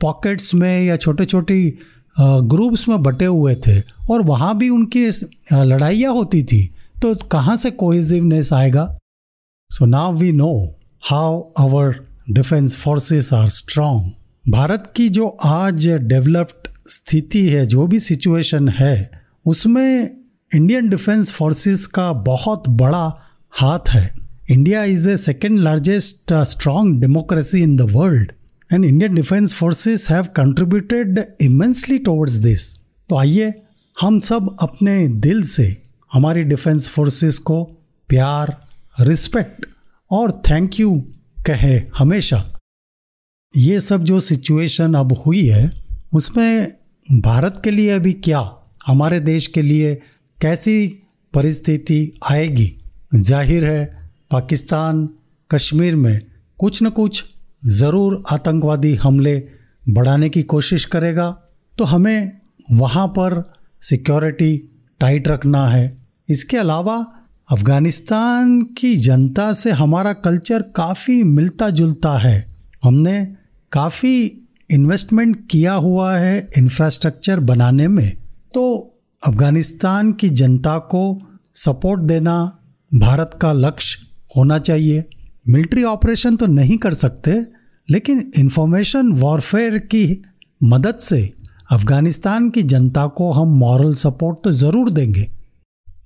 पॉकेट्स 0.00 0.54
में 0.54 0.84
या 0.84 0.96
छोटे 0.96 1.24
छोटी 1.24 1.78
ग्रुप्स 2.18 2.88
में 2.88 3.02
बटे 3.02 3.24
हुए 3.24 3.54
थे 3.66 3.80
और 4.10 4.22
वहाँ 4.22 4.56
भी 4.58 4.68
उनकी 4.68 5.06
लड़ाइयाँ 5.52 6.12
होती 6.12 6.42
थी। 6.42 6.62
तो 7.02 7.14
कहाँ 7.32 7.56
से 7.56 7.70
कोहिजिवनेस 7.72 8.52
आएगा? 8.52 8.98
So 9.70 9.86
now 9.86 10.14
we 10.14 10.32
know 10.32 10.52
how 11.02 11.40
our 11.58 12.00
defence 12.30 12.76
forces 12.76 13.32
are 13.34 13.48
strong 13.48 14.52
Bharat 14.52 14.92
की 14.96 15.08
जो 15.08 15.26
आज 15.44 15.88
डेवलप्ड 15.88 16.68
स्थिति 16.88 17.48
है, 17.48 17.66
जो 17.66 17.86
भी 17.86 17.98
सिचुएशन 18.00 18.68
है, 18.68 19.10
उसमें 19.46 20.25
इंडियन 20.56 20.88
डिफेंस 20.88 21.30
फोर्सेस 21.32 21.86
का 21.86 22.12
बहुत 22.26 22.68
बड़ा 22.68 23.06
हाथ 23.52 23.88
है। 23.88 24.14
India 24.50 24.84
is 24.84 25.08
a 25.10 25.16
second 25.16 25.58
largest 25.58 26.32
strong 26.50 27.00
democracy 27.00 27.60
in 27.62 27.76
the 27.76 27.80
world 27.90 28.32
and 28.72 28.84
Indian 28.84 29.14
defence 29.14 29.54
forces 29.54 30.08
have 30.10 30.26
contributed 30.36 31.20
immensely 31.40 31.98
towards 31.98 32.34
this 32.46 32.72
तो 33.08 33.18
आइए 33.18 33.52
हम 34.00 34.18
सब 34.20 34.56
अपने 34.60 34.96
दिल 35.08 35.42
से 35.42 35.68
हमारी 36.12 36.42
डिफेंस 36.44 36.88
फोर्सेस 36.88 37.38
को 37.38 37.62
प्यार 38.08 38.56
रिस्पेक्ट 39.00 39.66
और 40.10 40.32
थैंक 40.50 40.80
यू 40.80 40.96
कहे 41.46 41.80
हमेशा। 41.98 42.44
ये 43.54 43.80
सब 43.80 44.04
जो 44.04 44.20
सिचुएशन 44.20 44.94
अब 44.94 45.12
हुई 45.26 45.46
है, 45.46 45.70
उसमें 46.14 46.72
भारत 47.10 47.60
के 47.64 47.70
लिए 47.70 47.90
अभी 47.90 48.12
क्या, 48.12 48.52
हमारे 48.86 49.20
देश 49.20 49.46
के 49.46 49.62
लिए 49.62 49.98
कैसी 50.38 50.86
परिस्थिति 51.34 52.12
आएगी? 52.30 52.72
ज़ाहिर 53.14 53.64
है, 53.64 53.84
पाकिस्तान 54.30 55.08
कश्मीर 55.50 55.96
में 55.96 56.20
कुछ 56.58 56.82
न 56.82 56.90
कुछ 56.90 57.24
ज़रूर 57.66 58.22
आतंकवादी 58.32 58.94
हमले 58.94 59.36
बढ़ाने 59.88 60.28
की 60.28 60.42
कोशिश 60.44 60.84
करेगा 60.84 61.30
तो 61.78 61.84
हमें 61.84 62.32
वहाँ 62.72 63.06
पर 63.08 63.42
सिक्योरिटी 63.82 64.56
टाइट 65.00 65.28
रखना 65.28 65.66
है। 65.68 65.90
इसके 66.28 66.56
अलावा, 66.56 66.96
अफ़गानिस्तान 67.48 68.60
की 68.78 68.94
जनता 68.96 69.52
से 69.52 69.70
हमारा 69.70 70.12
कल्चर 70.12 70.62
काफ़ी 70.76 71.22
मिलता 71.24 71.68
जुलता 71.70 72.16
है। 72.18 72.38
हमने 72.84 73.24
काफ़ी 73.72 74.46
इन्वेस्टमेंट 74.70 75.36
किया 75.50 75.72
हुआ 75.74 76.16
है 76.16 76.48
इंफ्रास्ट्रक्चर 76.58 77.40
बनाने 77.40 77.88
में। 77.88 78.16
तो 78.54 78.92
अफ़गानिस्तान 79.22 80.12
की 80.12 80.28
जनता 80.30 80.76
को 80.90 81.02
सपोर्ट 81.54 82.00
देना 82.00 82.34
भारत 82.92 83.30
का 83.40 83.52
लक्ष्य 83.52 84.06
होना 84.36 84.58
चाहिए। 84.58 85.04
मिलिट्री 85.46 85.84
ऑपरेशन 85.84 86.36
तो 86.36 86.46
नहीं 86.46 86.76
कर 86.78 86.94
सकते, 86.94 87.32
लेकिन 87.88 88.30
इंफॉर्मेशन 88.38 89.12
वॉरफेयर 89.12 89.78
की 89.78 90.22
मदद 90.60 90.98
से 90.98 91.20
अफ़गानिस्तान 91.72 92.48
की 92.50 92.62
जनता 92.64 93.06
को 93.08 93.30
हम 93.32 93.56
मॉरल 93.58 93.94
सपोर्ट 93.94 94.38
तो 94.44 94.52
ज़रूर 94.52 94.90
देंगे। 94.90 95.28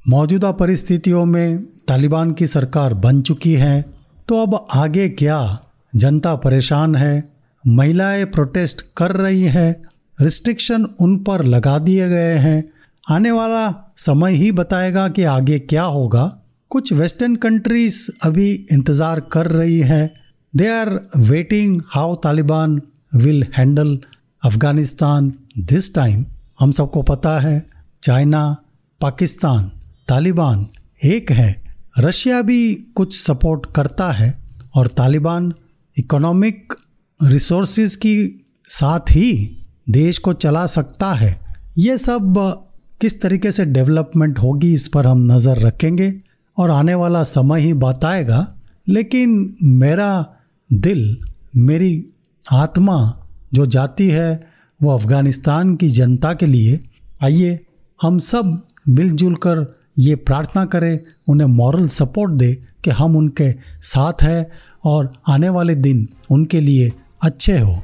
मौजूदा 0.08 0.52
परिस्थितियों 0.54 1.24
में 1.26 1.62
तालिबान 1.88 2.32
की 2.32 2.46
सरकार 2.46 2.94
बन 2.96 3.20
चुकी 3.22 3.52
है 3.54 3.84
तो 4.28 4.42
अब 4.42 4.66
आगे 4.74 5.08
क्या? 5.10 5.58
जनता 5.92 6.34
परेशान 6.38 6.94
है, 6.94 7.24
महिलाएँ 7.64 8.24
प्रोटेस्ट 8.26 8.84
कर 8.96 9.12
रही 9.12 9.42
हैं, 9.44 9.82
रिस्ट्रिक्शन 10.18 10.84
उन 11.00 11.16
पर 11.18 11.44
लगा 11.44 11.78
दिए 11.80 12.08
गए 12.08 12.34
हैं 12.38 12.62
आने 13.10 13.30
वाला 13.30 13.92
समय 13.96 14.34
ही 14.34 14.50
बताएगा 14.52 15.08
कि 15.08 15.22
आगे 15.24 15.58
क्या 15.60 15.82
होगा। 15.84 16.24
कुछ 16.70 16.92
वेस्टर्न 16.92 17.34
कंट्रीज़ 17.36 18.10
अभी 18.24 18.50
इंतज़ार 18.72 19.20
कर 19.32 19.46
रही 19.46 19.78
हैं। 19.80 20.10
They 20.54 20.68
are 20.68 20.90
waiting 21.18 21.80
how 21.88 22.14
Taliban 22.16 22.80
will 23.14 23.44
handle 23.56 23.98
Afghanistan 24.42 25.32
this 25.58 25.94
time 25.94 26.24
हम 26.60 26.72
सबको 26.72 27.02
पता 27.02 27.38
है, 27.38 27.66
चाइना, 28.02 28.56
पाकिस्तान, 29.00 29.70
तालिबान 30.08 30.66
एक 31.04 31.30
है। 31.32 31.50
रशिया 31.98 32.40
भी 32.42 32.74
कुछ 32.96 33.16
सपोर्ट 33.16 33.66
करता 33.76 34.10
है 34.12 34.32
और 34.74 34.86
तालिबान 34.96 35.52
इकोनॉमिक 35.96 36.74
रिसोर्सेज 37.20 37.96
की 37.96 38.16
साथ 38.68 39.10
ही 39.10 39.32
देश 39.90 40.18
को 40.18 40.32
चला 40.34 40.66
सकता 40.68 41.12
है। 41.14 41.38
ये 41.78 41.98
सब 41.98 42.34
किस 43.00 43.20
तरीके 43.22 43.52
से 43.52 43.64
डेवलपमेंट 43.64 44.38
होगी 44.38 44.72
इस 44.74 44.86
पर 44.88 45.06
हम 45.06 45.26
नज़र 45.32 45.58
रखेंगे 45.58 46.12
और 46.56 46.70
आने 46.70 46.94
वाला 46.94 47.22
समय 47.24 47.60
ही 47.60 47.72
बताएगा। 47.74 48.46
लेकिन 48.88 49.54
मेरा 49.62 50.26
दिल, 50.70 51.18
मेरी 51.56 52.06
आत्मा 52.44 52.96
जो 53.54 53.66
जाती 53.66 54.08
है 54.08 54.48
वो 54.80 54.90
अफ़गानिस्तान 54.90 55.74
की 55.76 55.88
जनता 55.88 56.32
के 56.34 56.46
लिए, 56.46 56.78
आइए 57.22 57.58
हम 58.00 58.18
सब 58.18 58.60
मिलजुल 58.88 59.34
कर 59.36 59.66
ये 59.98 60.14
प्रार्थना 60.16 60.64
करें, 60.64 60.98
उन्हें 61.28 61.48
मॉरल 61.48 61.86
सपोर्ट 61.88 62.32
दे 62.32 62.52
कि 62.84 62.90
हम 62.90 63.16
उनके 63.16 63.52
साथ 63.82 64.22
हैं 64.22 64.46
और 64.84 65.10
आने 65.28 65.48
वाले 65.48 65.74
दिन 65.74 66.08
उनके 66.30 66.60
लिए 66.60 66.92
अच्छे 67.22 67.58
हो। 67.58 67.82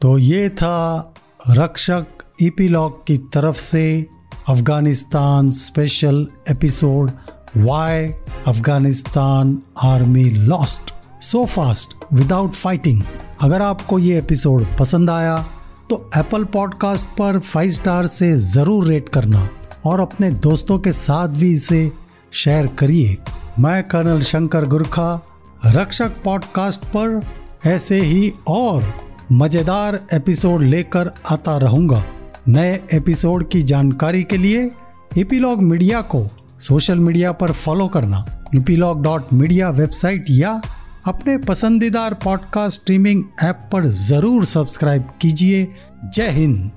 तो 0.00 0.16
ये 0.18 0.48
था 0.48 1.14
रक्षक 1.50 2.22
ईपीलॉग 2.42 3.06
की 3.06 3.16
तरफ़ 3.18 3.56
से 3.56 4.06
Afghanistan 4.48 5.50
special 5.50 6.26
episode 6.50 7.10
why 7.56 8.06
Afghanistan 8.46 9.58
army 9.82 10.24
lost 10.24 10.92
so 11.22 11.44
fast 11.46 11.94
without 12.12 12.52
fighting 12.52 13.02
अगर 13.40 13.62
आपको 13.62 13.98
ये 13.98 14.18
एपिसोड 14.18 14.66
पसंद 14.78 15.10
आया 15.10 15.38
तो 15.90 16.10
एप्पल 16.16 16.44
पॉडकास्ट 16.44 17.06
पर 17.06 17.38
फाइव 17.38 17.70
स्टार 17.70 18.06
से 18.06 18.36
ज़रूर 18.36 18.86
रेट 18.86 19.08
करना 19.08 19.48
और 19.86 20.00
अपने 20.00 20.30
दोस्तों 20.30 20.78
के 20.78 20.92
साथ 20.92 21.28
भी 21.28 21.52
इसे 21.52 21.92
शेयर 22.32 22.66
करिए। 22.66 23.16
मैं 23.58 23.82
कर्नल 23.88 24.20
शंकर 24.20 24.64
गुरखा, 24.64 25.26
रक्षक 25.66 26.22
पॉडकास्ट 26.24 26.84
पर 26.84 27.20
ऐसे 27.66 28.00
ही 28.00 28.32
और 28.48 28.94
मज़ेदार 29.32 30.00
एपिसोड 30.12 30.62
लेकर 30.62 31.10
आता 31.30 31.56
रहूँगा। 31.58 32.04
नए 32.48 32.80
एपिसोड 32.94 33.48
की 33.50 33.62
जानकारी 33.62 34.22
के 34.22 34.36
लिए 34.36 34.70
एपीलॉग 35.18 35.62
मीडिया 35.62 36.00
को 36.00 36.26
सोशल 36.60 36.98
मीडिया 36.98 37.32
पर 37.32 37.52
फॉलो 37.52 37.88
करना। 37.88 38.24
इपीलॉग 38.54 39.02
डॉट 39.02 39.32
मीडिया 39.32 39.70
वेबसाइट 39.70 40.24
या 40.30 40.62
अपने 41.06 41.38
पसंदीदार 41.38 42.14
पॉडकास्ट 42.14 42.80
स्ट्रीमिंग 42.80 43.24
ऐप 43.42 43.68
पर 43.72 43.86
ज़रूर 43.86 44.44
सब्सक्राइब 44.44 45.08
कीजिए। 45.20 45.68
जय 46.14 46.28
हिंद। 46.28 46.70